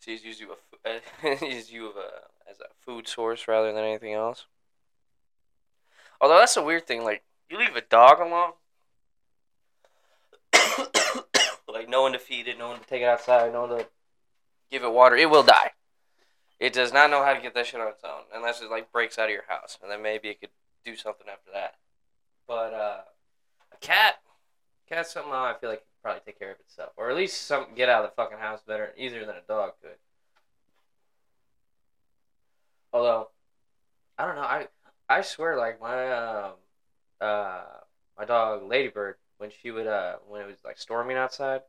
So 0.00 0.10
he's 0.10 0.24
used 0.24 0.40
you 0.40 0.48
a 0.84 1.36
he's 1.40 1.70
you 1.70 1.88
a, 1.90 2.50
as 2.50 2.58
a 2.60 2.66
food 2.80 3.06
source 3.06 3.46
rather 3.46 3.72
than 3.72 3.84
anything 3.84 4.12
else. 4.12 4.46
Although 6.20 6.38
that's 6.38 6.56
a 6.56 6.62
weird 6.62 6.86
thing, 6.86 7.04
like 7.04 7.22
you 7.48 7.58
leave 7.58 7.76
a 7.76 7.80
dog 7.80 8.18
alone, 8.18 8.52
like 11.68 11.88
no 11.88 12.02
one 12.02 12.12
to 12.12 12.18
feed 12.18 12.48
it, 12.48 12.58
no 12.58 12.68
one 12.68 12.80
to 12.80 12.86
take 12.86 13.02
it 13.02 13.08
outside, 13.08 13.52
no 13.52 13.66
one 13.66 13.78
to 13.78 13.86
give 14.68 14.82
it 14.82 14.92
water, 14.92 15.14
it 15.14 15.30
will 15.30 15.44
die. 15.44 15.70
It 16.60 16.72
does 16.72 16.92
not 16.92 17.10
know 17.10 17.24
how 17.24 17.34
to 17.34 17.40
get 17.40 17.54
that 17.54 17.66
shit 17.66 17.80
on 17.80 17.88
its 17.88 18.02
own 18.04 18.22
unless 18.34 18.60
it 18.60 18.70
like 18.70 18.90
breaks 18.90 19.18
out 19.18 19.26
of 19.26 19.30
your 19.30 19.44
house, 19.46 19.78
and 19.82 19.90
then 19.90 20.02
maybe 20.02 20.28
it 20.28 20.40
could 20.40 20.50
do 20.84 20.96
something 20.96 21.26
after 21.30 21.50
that. 21.52 21.76
But 22.46 22.74
uh, 22.74 23.00
a 23.72 23.76
cat, 23.80 24.16
cat 24.88 25.06
somehow 25.06 25.44
I 25.44 25.54
feel 25.60 25.70
like 25.70 25.80
could 25.80 26.02
probably 26.02 26.22
take 26.26 26.38
care 26.38 26.50
of 26.50 26.60
itself, 26.60 26.92
or 26.96 27.10
at 27.10 27.16
least 27.16 27.46
some 27.46 27.66
get 27.76 27.88
out 27.88 28.04
of 28.04 28.10
the 28.10 28.14
fucking 28.16 28.38
house 28.38 28.60
better, 28.66 28.92
easier 28.96 29.24
than 29.24 29.36
a 29.36 29.46
dog 29.46 29.72
could. 29.80 29.96
Although, 32.92 33.28
I 34.16 34.26
don't 34.26 34.36
know, 34.36 34.42
I 34.42 34.66
I 35.08 35.22
swear 35.22 35.56
like 35.56 35.80
my 35.80 36.12
um 36.12 36.52
uh 37.20 37.62
my 38.18 38.24
dog 38.24 38.64
Ladybird 38.64 39.16
when 39.36 39.50
she 39.50 39.70
would 39.70 39.86
uh 39.86 40.16
when 40.26 40.42
it 40.42 40.46
was 40.46 40.64
like 40.64 40.78
storming 40.78 41.16
outside, 41.16 41.60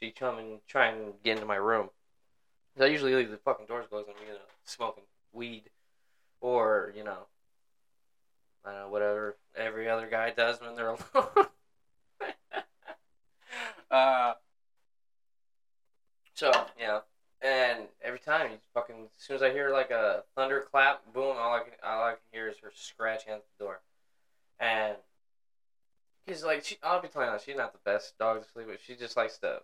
she'd 0.00 0.16
come 0.16 0.38
and 0.38 0.58
try 0.66 0.88
and 0.88 1.12
get 1.22 1.36
into 1.36 1.46
my 1.46 1.56
room 1.56 1.90
I 2.80 2.86
usually 2.86 3.14
leave 3.14 3.30
the 3.30 3.36
fucking 3.36 3.66
doors 3.66 3.86
closed. 3.88 4.08
I'm 4.08 4.26
you 4.26 4.32
know 4.32 4.38
smoking 4.64 5.04
weed, 5.32 5.64
or 6.40 6.92
you 6.96 7.04
know, 7.04 7.26
I 8.64 8.72
don't 8.72 8.80
know 8.80 8.88
whatever 8.88 9.36
every 9.56 9.88
other 9.88 10.08
guy 10.08 10.30
does 10.30 10.60
when 10.60 10.74
they're 10.74 10.88
alone. 11.14 11.46
uh, 13.90 14.34
so 16.34 16.50
yeah, 16.78 17.00
and 17.40 17.84
every 18.02 18.18
time 18.18 18.50
you 18.50 18.58
fucking 18.72 18.96
as 19.04 19.24
soon 19.24 19.36
as 19.36 19.42
I 19.42 19.52
hear 19.52 19.70
like 19.70 19.90
a 19.90 20.24
thunder 20.34 20.66
clap, 20.68 21.12
boom, 21.12 21.36
all 21.38 21.54
I 21.54 21.60
can 21.60 21.72
all 21.84 22.04
I 22.04 22.10
can 22.12 22.18
hear 22.32 22.48
is 22.48 22.56
her 22.62 22.72
scratching 22.74 23.32
at 23.32 23.44
the 23.56 23.64
door, 23.64 23.80
and 24.58 24.96
because 26.26 26.42
like 26.42 26.64
she, 26.64 26.76
I'll 26.82 27.00
be 27.00 27.06
telling 27.06 27.30
you, 27.30 27.38
she's 27.44 27.56
not 27.56 27.72
the 27.72 27.78
best 27.84 28.18
dog 28.18 28.42
to 28.42 28.50
sleep 28.50 28.66
with. 28.66 28.80
She 28.84 28.96
just 28.96 29.16
likes 29.16 29.38
to. 29.38 29.60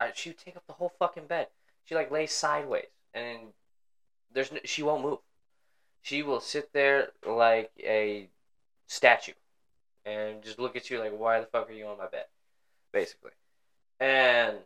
I, 0.00 0.12
she 0.14 0.30
would 0.30 0.38
take 0.38 0.56
up 0.56 0.66
the 0.66 0.74
whole 0.74 0.92
fucking 0.98 1.26
bed 1.26 1.48
she 1.86 1.94
like 1.94 2.10
lays 2.10 2.32
sideways 2.32 2.84
and 3.14 3.38
there's 4.32 4.52
no, 4.52 4.58
she 4.64 4.82
won't 4.82 5.02
move. 5.02 5.18
She 6.02 6.22
will 6.22 6.40
sit 6.40 6.72
there 6.72 7.08
like 7.26 7.70
a 7.80 8.28
statue 8.86 9.32
and 10.04 10.42
just 10.42 10.58
look 10.58 10.76
at 10.76 10.90
you 10.90 10.98
like, 10.98 11.18
why 11.18 11.40
the 11.40 11.46
fuck 11.46 11.70
are 11.70 11.72
you 11.72 11.86
on 11.86 11.98
my 11.98 12.06
bed? 12.06 12.26
Basically. 12.92 13.32
And 13.98 14.58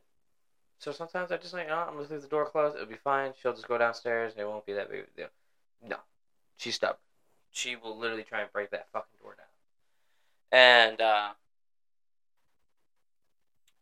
so 0.79 0.93
sometimes 0.93 1.31
I 1.31 1.37
just 1.37 1.55
like, 1.55 1.69
oh, 1.71 1.87
I'm 1.89 1.95
gonna 1.95 2.09
leave 2.11 2.23
the 2.23 2.29
door 2.29 2.47
closed. 2.47 2.75
It'll 2.75 2.87
be 2.87 2.97
fine. 2.97 3.33
She'll 3.41 3.55
just 3.55 3.69
go 3.69 3.79
downstairs 3.79 4.33
and 4.33 4.43
it 4.43 4.49
won't 4.49 4.67
be 4.67 4.73
that 4.73 4.91
big 4.91 5.01
of 5.01 5.07
a 5.15 5.17
deal. 5.17 5.29
No, 5.87 5.97
she's 6.57 6.75
stubborn. 6.75 6.99
She 7.53 7.77
will 7.77 7.97
literally 7.99 8.23
try 8.23 8.41
and 8.41 8.53
break 8.53 8.71
that 8.71 8.89
fucking 8.93 9.19
door 9.23 9.37
down. 9.37 9.47
And 10.53 11.01
uh, 11.01 11.31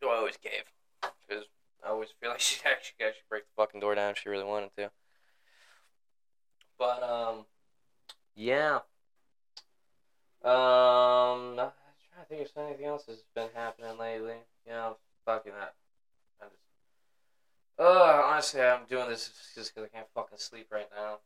so 0.00 0.10
I 0.10 0.16
always 0.16 0.36
gave 0.36 0.64
because 1.26 1.44
I 1.84 1.90
always 1.90 2.08
feel 2.20 2.30
like 2.30 2.40
she 2.40 2.60
actually 2.64 3.06
actually 3.06 3.24
break 3.28 3.44
the 3.44 3.62
fucking 3.62 3.80
door 3.80 3.94
down 3.94 4.10
if 4.10 4.18
she 4.18 4.28
really 4.28 4.44
wanted 4.44 4.70
to. 4.76 4.90
But 6.78 7.02
um, 7.02 7.44
yeah. 8.34 8.80
Um, 10.44 11.58
I'm 11.58 11.72
trying 12.14 12.22
to 12.22 12.28
think 12.28 12.42
if 12.42 12.56
anything 12.56 12.86
else 12.86 13.06
has 13.06 13.24
been 13.34 13.48
happening 13.54 13.98
lately. 13.98 14.36
You 14.66 14.72
know, 14.72 14.96
fucking 15.26 15.52
that. 15.52 15.74
I'm 16.40 16.48
just. 16.50 16.62
Uh, 17.78 18.22
honestly, 18.24 18.60
I'm 18.60 18.86
doing 18.88 19.08
this 19.08 19.30
just 19.54 19.74
because 19.74 19.88
I 19.92 19.96
can't 19.96 20.08
fucking 20.14 20.38
sleep 20.38 20.68
right 20.70 20.88
now, 20.96 21.18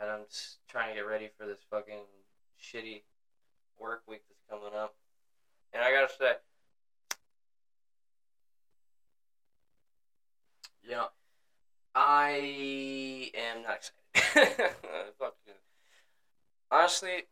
and 0.00 0.10
I'm 0.10 0.24
just 0.30 0.58
trying 0.68 0.88
to 0.90 0.94
get 0.94 1.06
ready 1.06 1.28
for 1.38 1.46
this 1.46 1.58
fucking 1.70 2.04
shitty 2.60 3.02
work 3.78 4.02
week 4.08 4.22
that's 4.28 4.42
coming 4.48 4.78
up. 4.78 4.94
And 5.72 5.82
I 5.82 5.92
gotta 5.92 6.12
say, 6.12 6.34
know, 10.92 11.06
I 11.94 13.30
am 13.34 13.62
not 13.62 13.90
excited. 14.14 14.74
Honestly, 16.70 17.24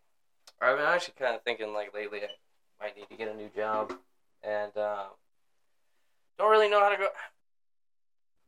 I've 0.60 0.76
been 0.76 0.86
actually 0.86 1.14
kind 1.18 1.34
of 1.34 1.42
thinking 1.42 1.72
like 1.72 1.94
lately 1.94 2.20
I 2.22 2.28
might 2.84 2.96
need 2.96 3.08
to 3.10 3.16
get 3.16 3.28
a 3.28 3.34
new 3.36 3.48
job, 3.54 3.92
and 4.42 4.76
uh, 4.76 5.04
don't 6.38 6.50
really 6.50 6.68
know 6.68 6.80
how 6.80 6.90
to 6.90 6.96
go 6.96 7.08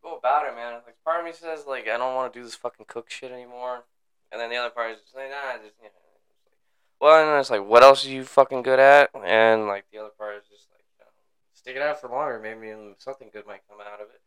go 0.02 0.16
about 0.16 0.46
it, 0.46 0.54
man. 0.54 0.74
Like 0.86 0.96
part 1.04 1.20
of 1.20 1.26
me 1.26 1.32
says 1.32 1.64
like 1.66 1.88
I 1.88 1.96
don't 1.96 2.14
want 2.14 2.32
to 2.32 2.38
do 2.38 2.44
this 2.44 2.54
fucking 2.54 2.86
cook 2.88 3.10
shit 3.10 3.32
anymore, 3.32 3.84
and 4.30 4.40
then 4.40 4.50
the 4.50 4.56
other 4.56 4.70
part 4.70 4.92
is 4.92 5.00
just 5.02 5.16
like 5.16 5.30
nah, 5.30 5.54
just 5.54 5.74
you 5.78 5.84
know. 5.88 5.90
like- 5.90 7.00
Well, 7.00 7.20
and 7.20 7.28
then 7.30 7.40
it's 7.40 7.50
like, 7.50 7.66
what 7.66 7.82
else 7.82 8.06
are 8.06 8.10
you 8.10 8.24
fucking 8.24 8.62
good 8.62 8.78
at? 8.78 9.10
And 9.24 9.66
like 9.66 9.86
the 9.92 9.98
other 9.98 10.10
part 10.16 10.36
is 10.36 10.44
just 10.48 10.68
like, 10.72 10.84
you 10.98 11.04
know, 11.04 11.10
stick 11.54 11.74
it 11.76 11.82
out 11.82 12.00
for 12.00 12.08
longer. 12.08 12.38
Maybe 12.40 12.72
something 12.98 13.30
good 13.32 13.46
might 13.46 13.62
come 13.68 13.80
out 13.80 14.00
of 14.00 14.08
it. 14.10 14.20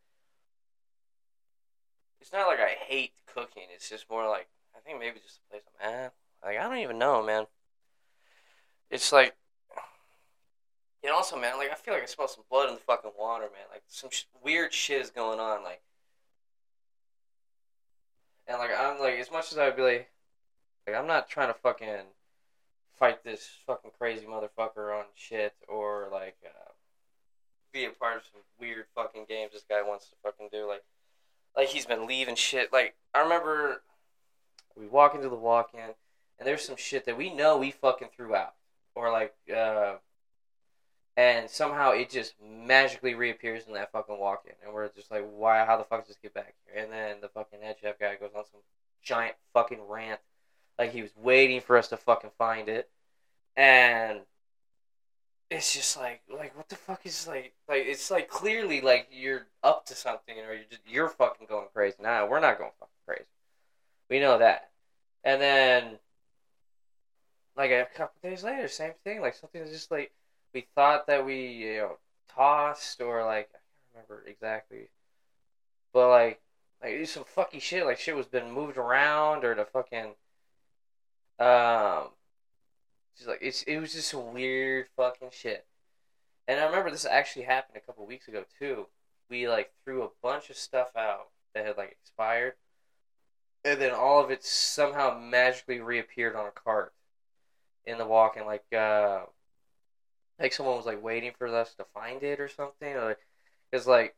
It's 2.28 2.34
not 2.34 2.50
like 2.50 2.60
I 2.60 2.76
hate 2.86 3.14
cooking. 3.26 3.64
It's 3.74 3.90
just 3.90 4.10
more 4.10 4.28
like 4.28 4.50
I 4.76 4.80
think 4.82 5.00
maybe 5.00 5.18
just 5.18 5.40
the 5.40 5.50
place 5.50 5.64
I'm 5.82 5.90
at. 5.90 6.14
Like 6.44 6.58
I 6.60 6.64
don't 6.64 6.80
even 6.80 7.00
know, 7.00 7.24
man. 7.26 7.46
It's 8.92 9.14
like, 9.14 9.34
and 11.02 11.14
also, 11.14 11.40
man, 11.40 11.56
like 11.56 11.72
I 11.72 11.76
feel 11.76 11.94
like 11.94 12.04
I 12.04 12.06
smell 12.06 12.28
some 12.28 12.44
blood 12.52 12.68
in 12.68 12.76
the 12.76 12.82
fucking 12.82 13.12
water, 13.18 13.46
man. 13.46 13.68
Like 13.72 13.84
some 13.88 14.10
sh- 14.10 14.26
weird 14.44 14.74
shit 14.74 15.00
is 15.00 15.10
going 15.10 15.40
on, 15.40 15.64
like, 15.64 15.82
and 18.46 18.60
like 18.60 18.72
I'm 18.78 19.00
like 19.00 19.20
as 19.20 19.32
much 19.32 19.54
as 19.54 19.58
I'd 19.58 19.78
be 19.78 19.84
like, 19.84 20.12
like 20.86 20.98
I'm 20.98 21.08
not 21.08 21.30
trying 21.30 21.48
to 21.48 21.58
fucking 21.58 22.08
fight 23.00 23.24
this 23.24 23.50
fucking 23.66 23.92
crazy 23.98 24.26
motherfucker 24.26 24.94
on 24.94 25.06
shit 25.16 25.54
or 25.70 26.10
like 26.12 26.36
uh, 26.46 26.72
be 27.72 27.86
a 27.86 27.90
part 27.92 28.18
of 28.18 28.24
some 28.24 28.42
weird 28.60 28.84
fucking 28.96 29.28
games 29.30 29.54
this 29.54 29.64
guy 29.70 29.82
wants 29.82 30.10
to 30.10 30.16
fucking 30.22 30.50
do. 30.52 30.68
Like, 30.68 30.84
like 31.58 31.70
he's 31.70 31.86
been 31.86 32.08
leaving 32.08 32.36
shit. 32.36 32.72
Like 32.72 32.96
I 33.14 33.22
remember 33.22 33.82
we 34.78 34.88
walk 34.88 35.16
into 35.16 35.28
the 35.28 35.36
walk-in 35.36 35.96
and 36.40 36.48
there's 36.48 36.64
some 36.64 36.78
shit 36.78 37.06
that 37.06 37.18
we 37.18 37.34
know 37.34 37.58
we 37.58 37.72
fucking 37.72 38.10
threw 38.16 38.36
out. 38.36 38.54
Or 38.96 39.12
like 39.12 39.34
uh 39.54 39.96
and 41.18 41.50
somehow 41.50 41.92
it 41.92 42.12
just 42.12 42.36
magically 42.42 43.16
reappears 43.16 43.66
in 43.68 43.74
that 43.74 43.92
fucking 43.92 44.20
walk-in. 44.20 44.54
And 44.64 44.74
we're 44.74 44.88
just 44.90 45.10
like 45.12 45.28
why 45.30 45.66
how 45.66 45.78
the 45.78 45.84
fuck 45.84 46.02
does 46.02 46.10
this 46.10 46.18
get 46.22 46.36
back 46.36 46.54
here? 46.66 46.84
And 46.84 46.94
then 46.94 47.18
the 47.22 47.30
fucking 47.30 47.62
head 47.62 47.78
chef 47.82 48.00
guy 48.00 48.16
goes 48.16 48.32
on 48.36 48.46
some 48.46 48.62
giant 49.02 49.36
fucking 49.54 49.82
rant. 49.90 50.20
Like 50.78 50.94
he 50.94 51.02
was 51.02 51.12
waiting 51.18 51.60
for 51.60 51.76
us 51.76 51.88
to 51.88 51.98
fucking 51.98 52.32
find 52.38 52.70
it. 52.70 52.90
And 53.56 54.20
it's 55.50 55.74
just 55.74 55.98
like 55.98 56.22
like 56.30 56.56
what 56.58 56.68
the 56.68 56.76
fuck 56.76 57.06
is 57.06 57.28
like 57.28 57.54
like 57.70 57.84
it's 57.86 58.12
like 58.12 58.28
clearly 58.28 58.82
like 58.82 59.08
you're 59.12 59.48
up 59.64 59.86
to 59.86 59.96
something 59.96 60.38
or 60.40 60.54
you're 60.54 60.66
just 60.70 60.82
you're 60.86 61.10
fucking 61.10 61.48
going 61.48 61.68
crazy. 61.74 61.96
Nah 62.02 62.26
we're 62.26 62.40
not 62.40 62.58
going 62.58 62.72
fucking 62.80 62.94
crazy. 63.08 63.30
We 64.10 64.20
know 64.20 64.38
that. 64.40 64.70
And 65.24 65.42
then 65.42 66.00
like 67.56 67.72
a 67.72 67.88
couple 67.96 68.30
days 68.30 68.44
later 68.44 68.68
same 68.68 68.94
thing. 69.04 69.22
Like 69.22 69.36
something 69.36 69.64
just 69.66 69.90
like 69.90 70.12
we 70.54 70.68
thought 70.76 71.08
that 71.08 71.26
we 71.26 71.48
you 71.48 71.78
know 71.78 71.98
tossed 72.36 73.02
or 73.02 73.24
like 73.24 73.50
i 73.54 73.60
can't 73.94 74.06
remember 74.10 74.28
exactly. 74.28 74.90
But 75.94 76.10
like 76.10 76.42
like 76.84 77.08
some 77.08 77.24
fucky 77.24 77.62
shit. 77.62 77.86
Like 77.86 78.00
shit 78.00 78.18
was 78.18 78.28
been 78.28 78.52
moved 78.52 78.78
around 78.78 79.46
or 79.46 79.56
the 79.56 79.66
fucking 79.66 80.14
um 81.40 82.10
just 83.18 83.28
like 83.28 83.40
it's 83.42 83.64
it 83.64 83.80
was 83.80 83.94
just 83.94 84.10
some 84.10 84.34
weird 84.34 84.88
fucking 84.96 85.30
shit. 85.32 85.66
And 86.48 86.60
I 86.60 86.66
remember 86.66 86.92
this 86.92 87.06
actually 87.06 87.44
happened 87.44 87.78
a 87.78 87.86
couple 87.86 88.06
weeks 88.06 88.28
ago 88.28 88.46
too. 88.60 88.88
We 89.30 89.48
like 89.48 89.72
threw 89.84 90.04
a 90.04 90.10
bunch 90.22 90.50
of 90.50 90.56
stuff 90.56 90.90
out 90.96 91.28
that 91.54 91.66
had 91.66 91.78
like 91.78 91.98
expired, 92.02 92.54
and 93.66 93.82
then 93.82 93.94
all 93.94 94.24
of 94.24 94.32
it 94.32 94.44
somehow 94.44 95.20
magically 95.20 95.80
reappeared 95.80 96.36
on 96.36 96.48
a 96.48 96.52
cart 96.52 96.94
in 97.86 97.98
the 97.98 98.06
walk, 98.06 98.38
and 98.38 98.46
Like 98.46 98.66
uh, 98.74 99.22
like 100.40 100.54
someone 100.54 100.78
was 100.78 100.86
like 100.86 101.04
waiting 101.04 101.32
for 101.38 101.48
us 101.48 101.74
to 101.76 101.86
find 101.94 102.24
it 102.24 102.40
or 102.40 102.48
something, 102.48 102.94
or 102.94 103.06
like 103.06 103.20
it's 103.72 103.88
like. 103.88 104.16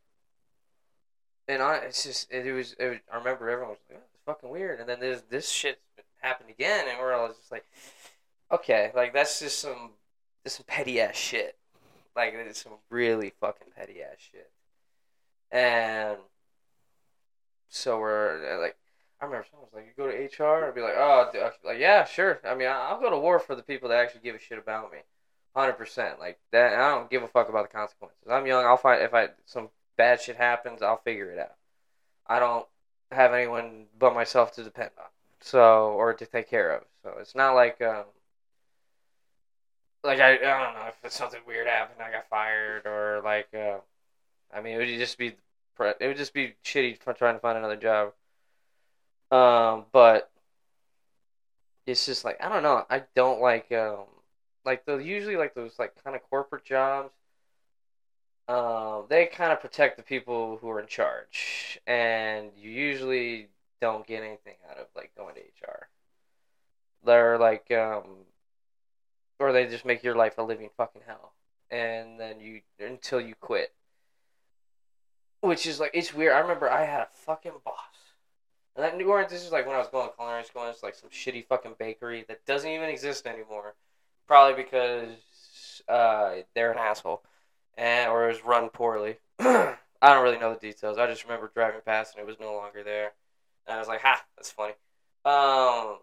And 1.47 1.63
I, 1.63 1.77
it's 1.77 2.03
just 2.03 2.31
it, 2.31 2.51
was, 2.53 2.75
it 2.77 2.89
was. 2.89 2.97
I 3.12 3.17
remember 3.17 3.49
everyone 3.49 3.71
was 3.71 3.79
like, 3.89 3.99
oh, 3.99 4.05
"It's 4.13 4.23
fucking 4.23 4.51
weird," 4.51 4.79
and 4.79 4.88
then 4.88 4.99
this 4.99 5.23
this 5.31 5.49
shit 5.49 5.81
happened 6.19 6.49
again, 6.49 6.85
and 6.88 6.99
we're 6.99 7.13
all 7.13 7.27
just 7.27 7.51
like, 7.51 7.65
okay, 8.51 8.91
like 8.95 9.13
that's 9.13 9.39
just 9.39 9.59
some 9.59 9.91
just 10.43 10.57
some 10.57 10.65
petty 10.67 10.99
ass 11.01 11.15
shit. 11.15 11.57
Like 12.15 12.33
it's 12.33 12.63
some 12.63 12.73
really 12.89 13.33
fucking 13.39 13.69
petty 13.75 14.01
ass 14.01 14.17
shit. 14.31 14.51
And 15.51 16.17
so 17.69 17.99
we're 17.99 18.55
uh, 18.55 18.62
like, 18.62 18.75
I 19.21 19.25
remember 19.25 19.45
someone 19.49 19.67
was 19.71 19.73
like, 19.73 19.85
"You 19.85 20.03
go 20.03 20.09
to 20.09 20.43
HR," 20.43 20.65
and 20.65 20.75
be 20.75 20.81
like, 20.81 20.95
"Oh, 20.97 21.29
d- 21.31 21.39
okay," 21.39 21.55
like 21.63 21.79
yeah, 21.79 22.05
sure. 22.05 22.39
I 22.45 22.55
mean, 22.55 22.67
I'll 22.67 22.99
go 22.99 23.09
to 23.09 23.17
war 23.17 23.39
for 23.39 23.55
the 23.55 23.63
people 23.63 23.89
that 23.89 23.99
actually 23.99 24.21
give 24.21 24.35
a 24.35 24.39
shit 24.39 24.57
about 24.57 24.91
me, 24.91 24.99
hundred 25.55 25.73
percent. 25.73 26.19
Like 26.19 26.39
that, 26.51 26.73
I 26.73 26.89
don't 26.89 27.09
give 27.09 27.23
a 27.23 27.27
fuck 27.27 27.49
about 27.49 27.69
the 27.69 27.77
consequences. 27.77 28.27
I'm 28.29 28.45
young. 28.47 28.65
I'll 28.65 28.77
find 28.77 29.01
if 29.01 29.13
I 29.13 29.29
some 29.45 29.69
bad 29.97 30.21
shit 30.21 30.38
happens, 30.38 30.81
I'll 30.81 31.01
figure 31.01 31.31
it 31.31 31.39
out. 31.39 31.55
I 32.27 32.39
don't 32.39 32.65
have 33.12 33.33
anyone 33.33 33.85
but 33.97 34.13
myself 34.13 34.53
to 34.53 34.63
depend 34.63 34.91
on, 34.97 35.09
so 35.41 35.91
or 35.93 36.13
to 36.13 36.25
take 36.25 36.49
care 36.49 36.71
of. 36.71 36.83
So 37.03 37.15
it's 37.19 37.35
not 37.35 37.53
like 37.55 37.81
um, 37.81 38.05
like 40.03 40.19
I, 40.19 40.33
I 40.33 40.38
don't 40.38 40.73
know 40.73 40.89
if 41.03 41.12
something 41.12 41.41
weird 41.47 41.67
happened, 41.67 42.01
I 42.01 42.12
got 42.12 42.29
fired, 42.29 42.85
or 42.85 43.21
like, 43.23 43.47
uh, 43.53 43.79
I 44.53 44.62
mean, 44.62 44.75
it 44.75 44.77
would 44.77 44.88
just 44.99 45.17
be, 45.17 45.35
it 45.79 46.07
would 46.07 46.17
just 46.17 46.33
be 46.33 46.55
shitty 46.63 46.99
trying 47.17 47.35
to 47.35 47.39
find 47.39 47.57
another 47.57 47.75
job. 47.75 48.13
Um, 49.31 49.85
but 49.91 50.31
it's 51.85 52.05
just 52.05 52.25
like 52.25 52.38
I 52.41 52.49
don't 52.49 52.63
know. 52.63 52.85
I 52.89 53.03
don't 53.15 53.41
like 53.41 53.71
um, 53.71 54.05
like 54.65 54.85
the 54.85 54.97
usually 54.97 55.35
like 55.35 55.53
those 55.53 55.77
like 55.79 56.01
kind 56.03 56.15
of 56.15 56.23
corporate 56.29 56.65
jobs. 56.65 57.12
Um, 58.47 59.05
they 59.09 59.27
kind 59.27 59.51
of 59.53 59.62
protect 59.62 59.97
the 59.97 60.03
people 60.03 60.57
who 60.59 60.69
are 60.69 60.79
in 60.79 60.88
charge, 60.88 61.79
and 61.85 62.51
you 62.57 62.71
usually 62.71 63.47
don't 63.81 64.05
get 64.07 64.23
anything 64.23 64.55
out 64.69 64.77
of 64.77 64.88
like 64.95 65.12
going 65.15 65.35
to 65.35 65.41
HR. 65.41 65.88
They're 67.05 67.38
like 67.38 67.69
um, 67.71 68.25
or 69.39 69.52
they 69.52 69.65
just 69.65 69.86
make 69.86 70.04
your 70.04 70.15
life 70.15 70.38
a 70.38 70.43
living 70.43 70.69
fucking 70.75 71.02
hell, 71.08 71.34
and 71.71 72.19
then 72.19 72.39
you 72.39 72.62
until 72.80 73.21
you 73.21 73.36
quit. 73.39 73.73
Which 75.41 75.65
is 75.65 75.80
like 75.80 75.91
it's 75.93 76.13
weird. 76.13 76.34
I 76.34 76.39
remember 76.39 76.69
I 76.69 76.84
had 76.84 77.02
a 77.02 77.08
fucking 77.25 77.54
boss, 77.63 77.75
and 78.75 78.84
that 78.84 78.97
New 78.97 79.10
Orleans. 79.10 79.32
This 79.32 79.45
is 79.45 79.52
like 79.52 79.65
when 79.65 79.75
I 79.75 79.80
was 79.80 79.88
going 79.88 80.10
to 80.10 80.15
culinary 80.15 80.43
school. 80.43 80.63
And 80.63 80.71
it's 80.71 80.84
like 80.84 80.95
some 80.95 81.10
shitty 81.10 81.45
fucking 81.47 81.75
bakery 81.80 82.25
that 82.28 82.45
doesn't 82.45 82.69
even 82.69 82.89
exist 82.89 83.25
anymore, 83.25 83.75
probably 84.28 84.62
because 84.62 85.82
uh, 85.88 86.36
they're 86.54 86.71
an 86.71 86.78
asshole, 86.78 87.23
and 87.78 88.12
or 88.12 88.25
it 88.25 88.34
was 88.34 88.43
run 88.43 88.69
poorly. 88.69 89.17
I 89.39 90.13
don't 90.13 90.23
really 90.23 90.39
know 90.39 90.54
the 90.54 90.60
details. 90.60 90.97
I 90.97 91.08
just 91.08 91.23
remember 91.23 91.52
driving 91.54 91.82
past 91.86 92.15
and 92.15 92.23
it 92.23 92.28
was 92.28 92.39
no 92.39 92.54
longer 92.54 92.84
there, 92.84 93.13
and 93.65 93.75
I 93.75 93.80
was 93.80 93.88
like, 93.88 94.02
"Ha, 94.02 94.23
that's 94.36 94.52
funny." 94.52 94.73
Um, 95.25 95.99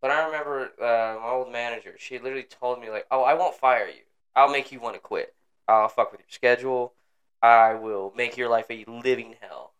but 0.00 0.10
I 0.10 0.26
remember 0.26 0.70
uh, 0.80 1.18
my 1.20 1.30
old 1.30 1.52
manager. 1.52 1.94
She 1.98 2.18
literally 2.18 2.44
told 2.44 2.80
me 2.80 2.90
like, 2.90 3.06
"Oh, 3.10 3.22
I 3.22 3.34
won't 3.34 3.54
fire 3.54 3.88
you. 3.88 4.02
I'll 4.34 4.50
make 4.50 4.72
you 4.72 4.80
want 4.80 4.94
to 4.94 5.00
quit. 5.00 5.34
I'll 5.68 5.88
fuck 5.88 6.12
with 6.12 6.20
your 6.20 6.28
schedule. 6.30 6.94
I 7.42 7.74
will 7.74 8.12
make 8.16 8.36
your 8.36 8.48
life 8.48 8.66
a 8.70 8.84
living 8.86 9.36
hell 9.40 9.74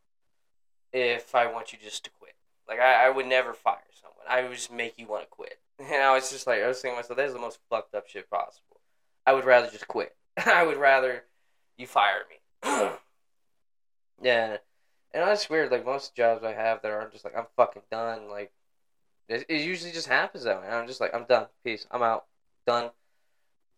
if 0.92 1.34
I 1.34 1.50
want 1.50 1.72
you 1.72 1.78
just 1.82 2.04
to 2.04 2.10
quit. 2.18 2.34
Like 2.68 2.80
I, 2.80 3.06
I 3.06 3.10
would 3.10 3.26
never 3.26 3.52
fire 3.52 3.78
someone. 4.00 4.26
I 4.28 4.42
would 4.42 4.56
just 4.56 4.72
make 4.72 4.98
you 4.98 5.06
want 5.06 5.24
to 5.24 5.28
quit." 5.28 5.58
And 5.78 6.02
I 6.02 6.14
was 6.14 6.30
just 6.30 6.46
like, 6.46 6.62
I 6.62 6.68
was 6.68 6.80
thinking 6.80 6.96
myself, 6.96 7.18
"That 7.18 7.26
is 7.26 7.34
the 7.34 7.38
most 7.38 7.58
fucked 7.68 7.94
up 7.94 8.08
shit 8.08 8.30
possible. 8.30 8.80
I 9.26 9.34
would 9.34 9.44
rather 9.44 9.68
just 9.68 9.88
quit. 9.88 10.16
I 10.46 10.64
would 10.64 10.78
rather 10.78 11.24
you 11.76 11.86
fire 11.86 12.22
me." 12.30 12.36
yeah, 14.22 14.56
and 15.12 15.22
that's 15.22 15.48
weird. 15.50 15.70
Like 15.70 15.84
most 15.84 16.14
jobs 16.14 16.44
I 16.44 16.52
have 16.52 16.82
that 16.82 16.90
are 16.90 17.08
just 17.10 17.24
like, 17.24 17.36
I'm 17.36 17.46
fucking 17.56 17.82
done. 17.90 18.28
Like 18.30 18.52
it, 19.28 19.46
it 19.48 19.60
usually 19.62 19.92
just 19.92 20.08
happens 20.08 20.44
that 20.44 20.60
way. 20.60 20.68
I'm 20.68 20.86
just 20.86 21.00
like, 21.00 21.14
I'm 21.14 21.24
done. 21.24 21.46
Peace. 21.64 21.86
I'm 21.90 22.02
out. 22.02 22.26
Done. 22.66 22.90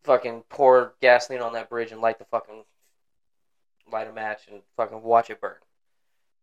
fucking 0.03 0.45
pour 0.49 0.95
gasoline 1.01 1.43
on 1.43 1.53
that 1.53 1.69
bridge 1.69 1.93
and 1.93 2.01
light 2.01 2.19
the 2.19 2.25
fucking 2.27 2.65
light 3.91 4.09
a 4.09 4.13
match 4.13 4.43
and 4.51 4.61
fucking 4.77 5.03
watch 5.03 5.31
it 5.31 5.41
burn. 5.41 5.57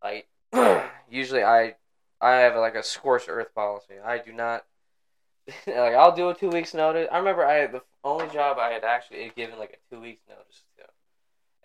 Like 0.03 0.27
usually 1.09 1.43
I 1.43 1.75
I 2.21 2.31
have 2.31 2.55
like 2.55 2.75
a 2.75 2.83
scorched 2.83 3.29
earth 3.29 3.53
policy. 3.53 3.95
I 4.03 4.17
do 4.17 4.33
not 4.33 4.65
like 5.67 5.93
I'll 5.93 6.15
do 6.15 6.29
a 6.29 6.35
two 6.35 6.49
weeks 6.49 6.73
notice. 6.73 7.07
I 7.11 7.17
remember 7.17 7.45
I 7.45 7.67
the 7.67 7.81
only 8.03 8.27
job 8.29 8.57
I 8.59 8.69
had 8.71 8.83
actually 8.83 9.31
given 9.35 9.57
like 9.59 9.79
a 9.79 9.95
two 9.95 10.01
weeks 10.01 10.21
notice 10.27 10.63
to, 10.77 10.85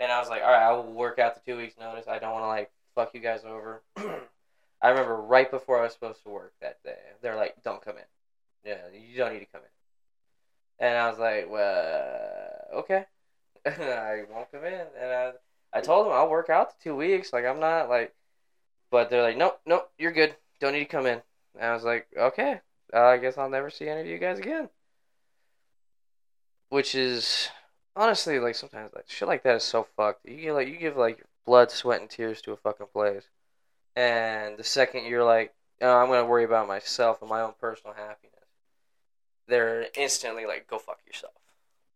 and 0.03 0.13
I 0.13 0.21
was 0.21 0.29
like, 0.29 0.43
all 0.43 0.53
right, 0.53 0.63
I 0.63 0.73
will 0.73 0.93
work 0.93 1.19
out 1.19 1.35
the 1.35 1.51
two 1.51 1.59
weeks 1.59 1.75
notice. 1.79 2.07
I 2.09 2.19
don't 2.19 2.33
want 2.33 2.45
to 2.45 2.49
like 2.49 2.71
fuck 2.95 3.15
you 3.15 3.21
guys 3.21 3.45
over. 3.45 3.83
I 4.83 4.91
remember 4.91 5.17
right 5.17 5.51
before 5.51 5.79
I 5.79 5.83
was 5.83 5.93
supposed 5.93 6.23
to 6.23 6.31
work 6.31 6.55
that 6.61 6.83
day, 6.83 6.97
they're 7.23 7.37
like, 7.37 7.63
don't 7.63 7.85
come 7.85 7.97
in. 7.97 8.05
Yeah, 8.65 8.79
you 8.93 9.17
don't 9.17 9.33
need 9.33 9.41
to 9.41 9.47
come 9.47 9.61
in. 9.61 10.87
And 10.87 10.97
I 10.97 11.11
was 11.11 11.19
like, 11.19 11.51
well, 11.51 12.81
okay, 12.81 13.05
I 13.67 14.23
won't 14.31 14.51
come 14.51 14.65
in. 14.65 14.87
And 15.01 15.11
I 15.11 15.33
I 15.73 15.81
told 15.81 16.07
them 16.07 16.13
I'll 16.13 16.31
work 16.31 16.51
out 16.51 16.71
the 16.71 16.83
two 16.83 16.97
weeks. 16.97 17.33
Like 17.33 17.45
I'm 17.45 17.61
not 17.61 17.89
like, 17.89 18.15
but 18.91 19.11
they're 19.11 19.23
like, 19.23 19.37
nope, 19.37 19.61
nope, 19.67 19.91
you're 19.99 20.13
good. 20.13 20.35
Don't 20.61 20.73
need 20.73 20.81
to 20.81 20.85
come 20.87 21.07
in. 21.07 21.23
And 21.55 21.65
I 21.65 21.75
was 21.75 21.85
like, 21.85 22.07
okay, 22.17 22.61
uh, 22.93 23.01
I 23.01 23.19
guess 23.19 23.39
I'll 23.39 23.51
never 23.51 23.71
see 23.71 23.89
any 23.89 24.01
of 24.01 24.07
you 24.07 24.19
guys 24.19 24.39
again. 24.39 24.69
Which 26.71 26.95
is 26.95 27.49
honestly 27.97 28.39
like 28.39 28.55
sometimes 28.55 28.93
like 28.95 29.09
shit 29.09 29.29
like 29.29 29.43
that 29.43 29.57
is 29.57 29.63
so 29.63 29.87
fucked. 29.97 30.27
You 30.27 30.37
give 30.37 30.55
like 30.55 30.69
you 30.69 30.77
give 30.77 30.97
like 30.97 31.25
blood, 31.47 31.71
sweat, 31.71 32.01
and 32.01 32.11
tears 32.11 32.41
to 32.43 32.53
a 32.53 32.57
fucking 32.57 32.87
place, 32.93 33.25
and 33.97 34.57
the 34.57 34.65
second 34.65 35.07
you're 35.07 35.25
like, 35.25 35.55
oh, 35.81 35.97
I'm 35.97 36.09
gonna 36.09 36.27
worry 36.27 36.45
about 36.45 36.69
myself 36.69 37.21
and 37.21 37.31
my 37.31 37.41
own 37.43 37.55
personal 37.61 37.95
happiness, 37.95 38.35
they're 39.49 39.87
instantly 39.97 40.47
like, 40.47 40.69
go 40.69 40.79
fuck 40.79 41.01
yourself, 41.07 41.35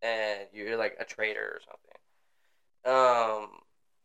and 0.01 0.47
you're 0.53 0.77
like 0.77 0.95
a 0.99 1.05
traitor 1.05 1.59
or 1.59 1.61
something. 1.65 1.91
Um, 2.85 3.49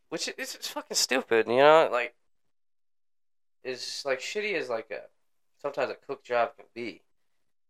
which 0.09 0.29
is 0.29 0.55
it's 0.55 0.69
fucking 0.69 0.97
stupid, 0.97 1.47
you 1.47 1.57
know, 1.57 1.89
like. 1.91 2.15
Is 3.63 4.05
like 4.07 4.21
shitty 4.21 4.55
as 4.55 4.71
like 4.71 4.91
a 4.91 5.03
sometimes 5.61 5.91
a 5.91 5.95
cook 6.07 6.25
job 6.25 6.57
can 6.57 6.65
be. 6.75 7.03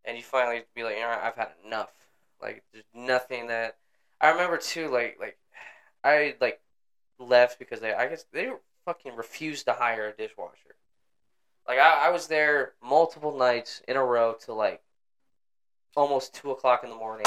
And 0.05 0.15
you 0.15 0.23
finally 0.23 0.63
be 0.73 0.83
like, 0.83 0.95
all 0.95 1.09
right, 1.09 1.19
I've 1.21 1.35
had 1.35 1.49
enough. 1.65 1.91
Like, 2.41 2.63
there's 2.71 2.85
nothing 2.93 3.47
that. 3.47 3.75
I 4.21 4.29
remember 4.29 4.57
too, 4.57 4.87
like, 4.87 5.17
like, 5.19 5.37
I 6.01 6.35
like 6.39 6.61
left 7.19 7.59
because 7.59 7.81
they, 7.81 7.93
I 7.93 8.07
guess 8.07 8.25
they 8.31 8.49
fucking 8.91 9.15
refused 9.15 9.65
to 9.65 9.73
hire 9.73 10.09
a 10.09 10.13
dishwasher. 10.13 10.75
Like, 11.67 11.79
I, 11.79 12.07
I 12.07 12.09
was 12.09 12.27
there 12.27 12.73
multiple 12.83 13.37
nights 13.37 13.81
in 13.87 13.95
a 13.95 14.03
row 14.03 14.35
till 14.37 14.55
like 14.55 14.81
almost 15.95 16.33
two 16.33 16.51
o'clock 16.51 16.83
in 16.83 16.89
the 16.89 16.95
morning. 16.95 17.25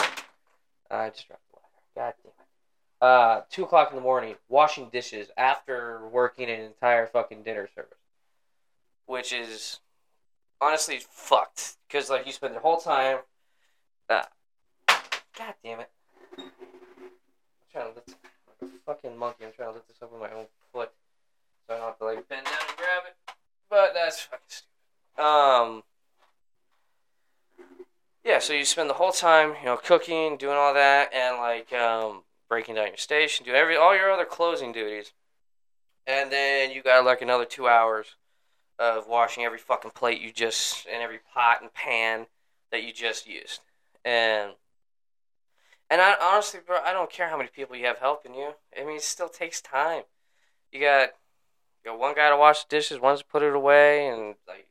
I 0.91 1.09
just 1.09 1.27
dropped 1.27 1.43
the 1.51 1.57
ladder. 1.57 2.13
God 2.13 2.15
damn 2.23 2.33
it. 2.33 3.05
Uh, 3.05 3.41
two 3.51 3.65
o'clock 3.65 3.91
in 3.91 3.97
the 3.97 4.03
morning, 4.03 4.35
washing 4.49 4.89
dishes 4.91 5.29
after 5.37 6.07
working 6.09 6.51
an 6.51 6.61
entire 6.61 7.07
fucking 7.07 7.43
dinner 7.43 7.69
service, 7.75 7.99
which 9.07 9.33
is 9.33 9.81
honestly 10.61 11.01
fucked 11.11 11.77
because 11.89 12.11
like 12.11 12.27
you 12.27 12.33
spend 12.33 12.55
the 12.55 12.61
whole 12.61 12.79
time. 12.79 13.19
Uh, 14.09 14.23
God 14.87 15.55
damn 15.63 15.81
it! 15.81 15.91
I'm 16.39 16.45
trying 17.73 17.89
to 17.89 17.95
lift 17.95 18.15
a 18.63 18.67
fucking 18.87 19.17
monkey. 19.17 19.45
I'm 19.45 19.53
trying 19.53 19.71
to 19.71 19.75
lift 19.75 19.89
this 19.89 20.03
up 20.03 20.13
with 20.13 20.21
my 20.21 20.31
own 20.31 20.47
foot, 20.73 20.93
so 21.67 21.75
I 21.75 21.79
don't 21.79 21.87
have 21.87 21.99
to 21.99 22.05
like 22.05 22.29
bend 22.29 22.47
down 22.47 22.55
and 22.69 22.77
grab 22.77 23.03
it. 23.07 23.17
But 23.69 23.93
that's 23.95 24.21
fucking 24.21 24.47
stupid. 24.49 25.23
Um. 25.23 25.83
Yeah, 28.25 28.39
so 28.39 28.55
you 28.55 28.65
spend 28.65 28.89
the 28.89 28.95
whole 28.95 29.13
time, 29.13 29.55
you 29.61 29.67
know, 29.67 29.77
cooking, 29.77 30.39
doing 30.39 30.57
all 30.57 30.73
that, 30.73 31.13
and 31.13 31.37
like 31.37 31.73
um, 31.75 32.23
breaking 32.49 32.77
down 32.77 32.87
your 32.87 32.97
station, 32.97 33.45
doing 33.45 33.57
every 33.57 33.77
all 33.77 33.95
your 33.95 34.11
other 34.11 34.25
closing 34.25 34.73
duties, 34.73 35.13
and 36.07 36.33
then 36.33 36.71
you 36.71 36.83
got 36.83 37.05
like 37.05 37.21
another 37.21 37.45
two 37.45 37.69
hours 37.69 38.17
of 38.79 39.07
washing 39.07 39.45
every 39.45 39.59
fucking 39.59 39.93
plate 39.93 40.21
you 40.21 40.33
just 40.33 40.87
and 40.91 41.03
every 41.03 41.21
pot 41.33 41.61
and 41.61 41.73
pan 41.75 42.27
that 42.71 42.83
you 42.83 42.93
just 42.93 43.27
used. 43.27 43.61
And 44.05 44.53
and 45.91 46.01
I 46.01 46.17
honestly, 46.21 46.61
bro, 46.67 46.79
I 46.85 46.93
don't 46.93 47.11
care 47.11 47.29
how 47.29 47.37
many 47.37 47.51
people 47.51 47.77
you 47.77 47.87
have 47.87 47.99
helping 47.99 48.35
you. 48.35 48.55
I 48.79 48.85
mean, 48.85 48.97
it 48.97 49.03
still 49.03 49.29
takes 49.29 49.61
time. 49.61 50.03
You 50.73 50.81
got 50.81 51.11
you 51.85 51.91
got 51.91 51.99
one 51.99 52.15
guy 52.15 52.31
to 52.31 52.37
wash 52.37 52.65
the 52.65 52.77
dishes, 52.77 53.01
one's 53.01 53.21
to 53.21 53.27
put 53.27 53.43
it 53.43 53.55
away, 53.55 54.09
and 54.09 54.37
like 54.49 54.69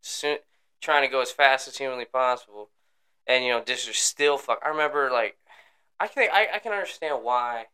soon, 0.00 0.38
trying 0.80 1.02
to 1.02 1.08
go 1.08 1.20
as 1.20 1.30
fast 1.30 1.68
as 1.68 1.78
humanly 1.78 2.04
possible. 2.04 2.70
And 3.26 3.44
you 3.44 3.50
know, 3.50 3.62
dishes 3.62 3.96
still 3.96 4.38
fuck. 4.38 4.60
I 4.64 4.68
remember 4.68 5.10
like 5.10 5.36
I 6.00 6.06
can 6.06 6.28
I, 6.32 6.48
I 6.54 6.58
can 6.58 6.72
understand 6.72 7.22
why 7.22 7.66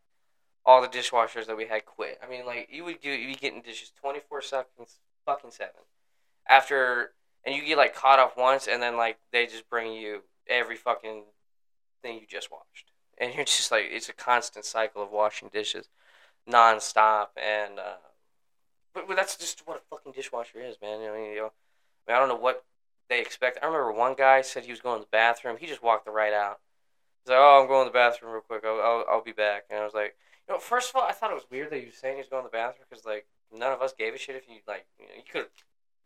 all 0.64 0.80
the 0.80 0.88
dishwashers 0.88 1.46
that 1.46 1.56
we 1.56 1.66
had 1.66 1.84
quit. 1.84 2.18
I 2.24 2.28
mean, 2.28 2.46
like 2.46 2.68
you 2.70 2.84
would 2.84 3.00
do 3.00 3.10
you 3.10 3.34
getting 3.36 3.62
dishes 3.62 3.92
twenty 4.00 4.20
four 4.20 4.40
seconds 4.40 4.98
fucking 5.26 5.50
seven. 5.50 5.82
After 6.48 7.12
and 7.44 7.54
you 7.54 7.64
get 7.64 7.78
like 7.78 7.94
caught 7.94 8.18
up 8.18 8.36
once, 8.36 8.66
and 8.66 8.82
then 8.82 8.96
like 8.96 9.18
they 9.32 9.46
just 9.46 9.68
bring 9.68 9.92
you 9.92 10.22
every 10.46 10.76
fucking 10.76 11.24
thing 12.02 12.16
you 12.20 12.26
just 12.28 12.50
washed, 12.50 12.92
and 13.18 13.34
you're 13.34 13.44
just 13.44 13.70
like 13.70 13.84
it's 13.88 14.08
a 14.08 14.14
constant 14.14 14.64
cycle 14.64 15.02
of 15.02 15.10
washing 15.10 15.50
dishes, 15.52 15.88
nonstop, 16.48 17.28
and 17.36 17.78
uh, 17.78 17.96
but, 18.94 19.08
but 19.08 19.16
that's 19.16 19.36
just 19.36 19.62
what 19.66 19.76
a 19.76 19.80
fucking 19.90 20.12
dishwasher 20.12 20.60
is, 20.60 20.76
man. 20.80 21.00
I 21.00 21.02
you 21.02 21.06
know, 21.08 21.14
I, 21.14 21.18
mean, 21.18 21.50
I 22.08 22.18
don't 22.18 22.28
know 22.28 22.36
what 22.36 22.64
they 23.08 23.20
expect. 23.20 23.58
I 23.62 23.66
remember 23.66 23.92
one 23.92 24.14
guy 24.14 24.42
said 24.42 24.64
he 24.64 24.70
was 24.70 24.80
going 24.80 24.98
to 24.98 25.04
the 25.04 25.10
bathroom. 25.10 25.56
He 25.58 25.66
just 25.66 25.82
walked 25.82 26.08
right 26.08 26.32
out. 26.32 26.60
He's 27.24 27.30
like, 27.30 27.38
"Oh, 27.40 27.60
I'm 27.62 27.68
going 27.68 27.86
to 27.86 27.90
the 27.90 27.94
bathroom 27.94 28.32
real 28.32 28.40
quick. 28.40 28.64
I'll, 28.64 28.80
I'll, 28.80 29.04
I'll 29.10 29.24
be 29.24 29.32
back." 29.32 29.64
And 29.70 29.80
I 29.80 29.84
was 29.84 29.94
like, 29.94 30.16
you 30.48 30.54
know, 30.54 30.60
first 30.60 30.90
of 30.90 30.96
all, 30.96 31.02
I 31.02 31.12
thought 31.12 31.30
it 31.30 31.34
was 31.34 31.50
weird 31.50 31.70
that 31.70 31.80
he 31.80 31.86
was 31.86 31.96
saying 31.96 32.16
he 32.16 32.20
was 32.20 32.28
going 32.28 32.44
to 32.44 32.48
the 32.48 32.56
bathroom 32.56 32.86
because 32.88 33.04
like 33.04 33.26
none 33.52 33.72
of 33.72 33.82
us 33.82 33.92
gave 33.96 34.14
a 34.14 34.18
shit 34.18 34.36
if 34.36 34.48
you 34.48 34.56
like 34.66 34.86
you, 34.98 35.06
know, 35.06 35.12
you 35.16 35.22
could 35.30 35.42
have 35.42 35.50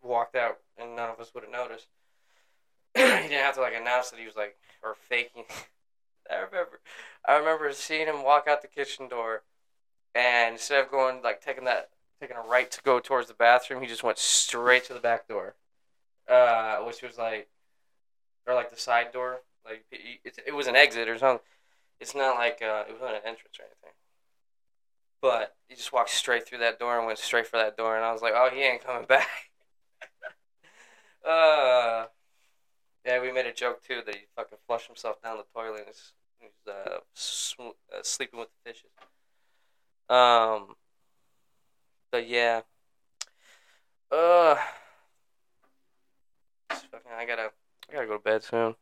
walked 0.03 0.37
out 0.37 0.59
and 0.77 0.97
none 0.97 1.11
of 1.11 1.21
us 1.21 1.33
would 1.35 1.45
have 1.45 1.53
noticed. 1.53 1.89
he 2.95 3.03
didn't 3.03 3.33
have 3.33 3.55
to 3.55 3.61
like 3.61 3.75
announce 3.75 4.11
that 4.11 4.21
he 4.21 4.27
was 4.27 4.37
like 4.37 4.57
or 4.83 4.95
faking. 4.95 5.45
I 6.31 6.37
remember, 6.37 6.81
I 7.25 7.37
remember 7.37 7.73
seeing 7.73 8.07
him 8.07 8.23
walk 8.23 8.47
out 8.47 8.61
the 8.61 8.69
kitchen 8.69 9.09
door, 9.09 9.45
and 10.15 10.55
instead 10.55 10.85
of 10.85 10.91
going 10.91 11.23
like 11.23 11.41
taking 11.41 11.65
that 11.65 11.89
taking 12.21 12.37
a 12.37 12.49
right 12.49 12.71
to 12.71 12.83
go 12.83 13.01
towards 13.01 13.29
the 13.29 13.35
bathroom, 13.35 13.81
he 13.81 13.89
just 13.89 14.03
went 14.03 14.19
straight 14.19 14.85
to 14.85 14.95
the 14.95 15.01
back 15.01 15.29
door, 15.29 15.55
uh, 16.29 16.79
which 16.79 17.03
was 17.03 17.19
like, 17.19 17.49
or 18.47 18.55
like 18.55 18.71
the 18.71 18.81
side 18.81 19.13
door, 19.13 19.41
like 19.65 19.85
it, 19.91 20.39
it 20.47 20.55
was 20.55 20.67
an 20.67 20.77
exit 20.77 21.09
or 21.09 21.19
something. 21.19 21.45
It's 22.01 22.15
not 22.15 22.37
like 22.37 22.63
uh, 22.63 22.85
it 22.89 22.93
wasn't 22.93 23.17
an 23.17 23.27
entrance 23.27 23.59
or 23.59 23.65
anything. 23.65 23.93
But 25.21 25.57
he 25.69 25.75
just 25.75 25.93
walked 25.93 26.11
straight 26.11 26.47
through 26.47 26.59
that 26.59 26.79
door 26.79 26.97
and 26.97 27.07
went 27.07 27.19
straight 27.19 27.47
for 27.47 27.57
that 27.57 27.77
door, 27.77 27.97
and 27.97 28.05
I 28.05 28.13
was 28.13 28.23
like, 28.23 28.35
"Oh, 28.37 28.51
he 28.53 28.63
ain't 28.63 28.85
coming 28.85 29.05
back." 29.09 29.29
uh, 31.29 32.07
yeah, 33.05 33.21
we 33.21 33.33
made 33.33 33.47
a 33.47 33.53
joke 33.53 33.83
too 33.83 34.01
that 34.05 34.15
he 34.15 34.23
fucking 34.37 34.59
flushed 34.67 34.87
himself 34.87 35.21
down 35.23 35.39
the 35.39 35.45
toilet 35.59 35.87
and 35.87 35.95
he's 36.41 36.73
uh, 36.73 36.99
sw- 37.15 37.75
uh, 37.93 38.03
sleeping 38.03 38.39
with 38.39 38.49
the 38.49 38.71
fishes. 38.71 38.91
Um, 40.09 40.77
but 42.11 42.29
yeah. 42.29 42.63
Uh, 44.11 44.57
I 46.71 47.25
gotta, 47.27 47.51
I 47.89 47.93
gotta 47.93 48.07
go 48.07 48.17
to 48.17 48.23
bed 48.23 48.43
soon. 48.43 48.75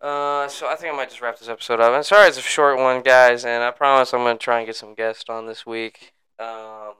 Uh, 0.00 0.46
so 0.46 0.68
I 0.68 0.76
think 0.76 0.92
I 0.92 0.96
might 0.96 1.08
just 1.08 1.20
wrap 1.20 1.38
this 1.38 1.48
episode 1.48 1.80
up. 1.80 1.92
And 1.92 2.04
sorry 2.04 2.28
it's 2.28 2.38
a 2.38 2.42
short 2.42 2.78
one, 2.78 3.02
guys, 3.02 3.44
and 3.44 3.64
I 3.64 3.70
promise 3.72 4.12
I'm 4.12 4.20
gonna 4.20 4.38
try 4.38 4.58
and 4.58 4.66
get 4.66 4.76
some 4.76 4.94
guests 4.94 5.24
on 5.28 5.46
this 5.46 5.66
week. 5.66 6.12
Um, 6.38 6.94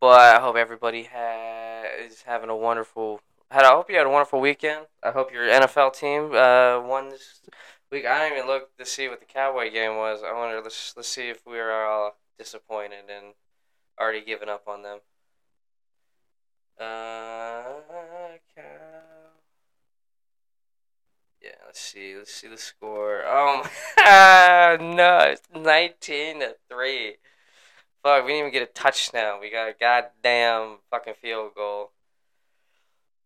but 0.00 0.20
I 0.20 0.40
hope 0.40 0.56
everybody 0.56 1.08
ha- 1.12 1.84
is 2.06 2.22
having 2.22 2.48
a 2.48 2.56
wonderful. 2.56 3.20
Had 3.50 3.64
I 3.64 3.70
hope 3.70 3.90
you 3.90 3.96
had 3.96 4.06
a 4.06 4.10
wonderful 4.10 4.40
weekend. 4.40 4.86
I 5.02 5.10
hope 5.10 5.32
your 5.32 5.44
NFL 5.44 5.94
team 5.94 6.34
uh 6.34 6.80
won 6.80 7.10
this 7.10 7.42
week. 7.90 8.06
I 8.06 8.20
didn't 8.20 8.38
even 8.38 8.48
look 8.48 8.76
to 8.78 8.86
see 8.86 9.08
what 9.08 9.20
the 9.20 9.26
Cowboy 9.26 9.70
game 9.70 9.96
was. 9.96 10.20
I 10.24 10.32
wonder. 10.32 10.60
Let's 10.62 10.94
let's 10.96 11.08
see 11.08 11.28
if 11.28 11.46
we 11.46 11.58
are 11.58 11.86
all 11.86 12.16
disappointed 12.38 13.04
and 13.10 13.34
already 14.00 14.24
given 14.24 14.48
up 14.48 14.66
on 14.66 14.82
them. 14.82 14.98
Uh. 16.80 17.64
Yeah, 21.40 21.50
let's 21.66 21.80
see. 21.80 22.16
Let's 22.16 22.32
see 22.32 22.48
the 22.48 22.56
score. 22.56 23.22
Oh 23.24 23.62
no, 24.80 25.18
it's 25.20 25.42
nineteen 25.54 26.40
to 26.40 26.56
three. 26.68 27.16
Fuck, 28.02 28.24
we 28.24 28.32
didn't 28.32 28.40
even 28.40 28.52
get 28.52 28.62
a 28.62 28.72
touchdown. 28.72 29.40
We 29.40 29.50
got 29.50 29.68
a 29.68 29.74
goddamn 29.78 30.78
fucking 30.90 31.14
field 31.20 31.52
goal. 31.54 31.92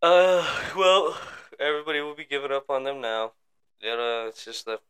Uh, 0.02 0.46
well, 0.76 1.16
everybody 1.60 2.00
will 2.00 2.14
be 2.14 2.24
giving 2.24 2.52
up 2.52 2.70
on 2.70 2.84
them 2.84 3.00
now. 3.00 3.32
It'll, 3.80 4.28
it's 4.28 4.44
just 4.44 4.64
the 4.64 4.80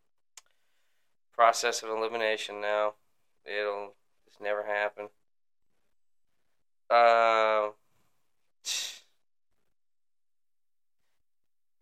process 1.33 1.83
of 1.83 1.91
elimination 1.91 2.61
now. 2.61 2.95
It'll 3.45 3.95
just 4.27 4.41
never 4.41 4.65
happen. 4.65 5.09
Uh, 6.93 7.71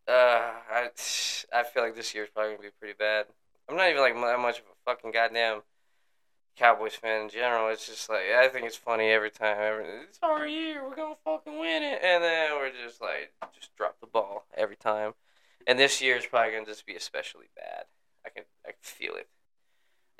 uh, 0.07 0.53
I, 0.70 0.90
I 1.53 1.64
feel 1.64 1.83
like 1.83 1.96
this 1.96 2.14
year's 2.14 2.29
probably 2.33 2.53
gonna 2.53 2.68
be 2.68 2.75
pretty 2.79 2.94
bad. 2.96 3.27
I'm 3.68 3.77
not 3.77 3.90
even 3.90 4.03
like 4.03 4.14
that 4.14 4.38
much 4.38 4.61
of 4.61 4.66
a 4.66 4.77
fucking 4.85 5.11
goddamn 5.11 5.62
Cowboys 6.57 6.94
fan 6.94 7.23
in 7.23 7.29
general. 7.29 7.70
It's 7.70 7.88
just 7.88 8.09
like 8.09 8.27
I 8.38 8.46
think 8.46 8.66
it's 8.66 8.77
funny 8.77 9.09
every 9.09 9.33
time. 9.33 9.57
Every, 9.59 9.85
it's 10.09 10.20
our 10.23 10.46
year. 10.46 10.85
We're 10.85 10.94
gonna 10.94 11.16
fucking 11.25 11.59
win 11.59 11.83
it, 11.83 12.01
and 12.05 12.23
then 12.23 12.53
we're 12.53 12.70
just 12.70 13.01
like 13.01 13.33
just 13.53 13.75
drop 13.77 13.99
the 14.01 14.07
ball 14.07 14.44
every 14.57 14.77
time. 14.77 15.14
And 15.66 15.77
this 15.77 16.01
year 16.01 16.14
is 16.18 16.27
probably 16.27 16.53
gonna 16.53 16.66
just 16.66 16.87
be 16.87 16.94
especially 16.94 17.46
bad. 17.57 17.87
I 18.25 18.29
can 18.29 18.44
I 18.64 18.70
can 18.70 18.79
feel 18.83 19.14
it. 19.16 19.29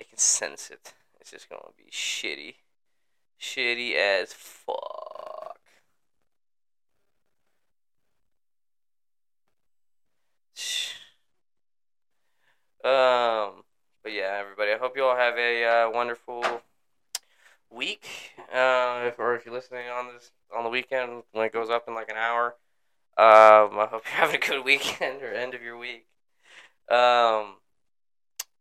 I 0.00 0.03
can 0.03 0.18
sense 0.18 0.68
it. 0.68 0.94
It's 1.20 1.31
just 1.31 1.48
gonna 1.48 1.62
be 1.76 1.92
shitty, 1.92 2.55
shitty 3.40 3.94
as 3.94 4.33
fuck. 4.33 5.59
Um, 12.83 13.64
but 14.03 14.12
yeah, 14.12 14.38
everybody. 14.40 14.72
I 14.72 14.79
hope 14.79 14.96
you 14.96 15.05
all 15.05 15.14
have 15.14 15.37
a 15.37 15.64
uh, 15.66 15.90
wonderful 15.90 16.42
week. 17.68 18.07
Uh, 18.53 19.03
if, 19.09 19.18
or 19.18 19.35
if 19.37 19.44
you're 19.44 19.55
listening 19.55 19.88
on 19.88 20.07
this 20.14 20.33
on 20.57 20.64
the 20.64 20.70
weekend 20.70 21.22
when 21.33 21.44
it 21.44 21.53
goes 21.53 21.68
up 21.68 21.88
in 21.88 21.94
like 21.94 22.09
an 22.09 22.16
hour. 22.16 22.57
Um, 23.18 23.79
I 23.79 23.87
hope 23.90 24.03
you're 24.07 24.14
having 24.14 24.37
a 24.37 24.38
good 24.38 24.64
weekend 24.64 25.22
or 25.22 25.33
end 25.33 25.53
of 25.55 25.62
your 25.62 25.76
week. 25.76 26.07
Um, 26.88 27.57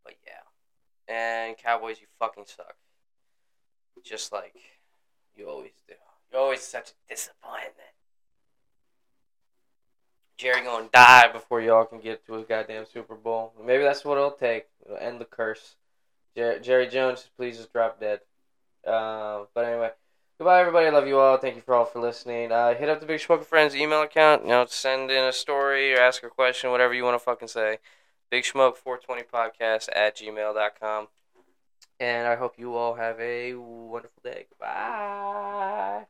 but 0.04 0.16
yeah, 0.26 0.44
and 1.08 1.56
Cowboys, 1.56 2.00
you 2.00 2.06
fucking 2.18 2.44
suck. 2.46 2.76
Just 4.04 4.32
like 4.32 4.54
you 5.40 5.48
always 5.48 5.72
do. 5.88 5.94
You're 6.30 6.40
always 6.40 6.60
such 6.60 6.90
a 6.90 7.12
disappointment. 7.14 7.74
Jerry 10.36 10.62
gonna 10.62 10.88
die 10.92 11.28
before 11.32 11.60
y'all 11.60 11.84
can 11.84 12.00
get 12.00 12.24
to 12.26 12.36
a 12.36 12.42
goddamn 12.42 12.86
Super 12.86 13.14
Bowl. 13.14 13.52
Maybe 13.62 13.82
that's 13.82 14.04
what 14.04 14.16
it'll 14.16 14.30
take. 14.30 14.68
It'll 14.84 14.96
end 14.96 15.20
the 15.20 15.24
curse. 15.24 15.76
Jer- 16.36 16.60
Jerry 16.60 16.86
Jones, 16.86 17.28
please 17.36 17.56
just 17.56 17.72
drop 17.72 18.00
dead. 18.00 18.20
Uh, 18.86 19.44
but 19.54 19.64
anyway, 19.66 19.90
goodbye, 20.38 20.60
everybody. 20.60 20.86
I 20.86 20.90
love 20.90 21.06
you 21.06 21.18
all. 21.18 21.36
Thank 21.36 21.56
you 21.56 21.62
for 21.62 21.74
all 21.74 21.84
for 21.84 22.00
listening. 22.00 22.52
Uh, 22.52 22.74
hit 22.74 22.88
up 22.88 23.00
the 23.00 23.06
Big 23.06 23.20
Smoker 23.20 23.44
Friends 23.44 23.74
email 23.76 24.02
account. 24.02 24.42
You 24.44 24.48
know, 24.50 24.66
send 24.66 25.10
in 25.10 25.24
a 25.24 25.32
story 25.32 25.92
or 25.94 26.00
ask 26.00 26.22
a 26.22 26.30
question, 26.30 26.70
whatever 26.70 26.94
you 26.94 27.04
want 27.04 27.16
to 27.16 27.24
fucking 27.24 27.48
say. 27.48 27.78
Big 28.30 28.44
Smoke 28.44 28.76
420 28.76 29.22
podcast 29.22 29.88
at 29.94 30.16
gmail.com. 30.16 31.08
And 32.00 32.26
I 32.26 32.34
hope 32.36 32.58
you 32.58 32.74
all 32.74 32.94
have 32.94 33.20
a 33.20 33.54
wonderful 33.54 34.22
day. 34.24 34.46
Bye. 34.58 36.06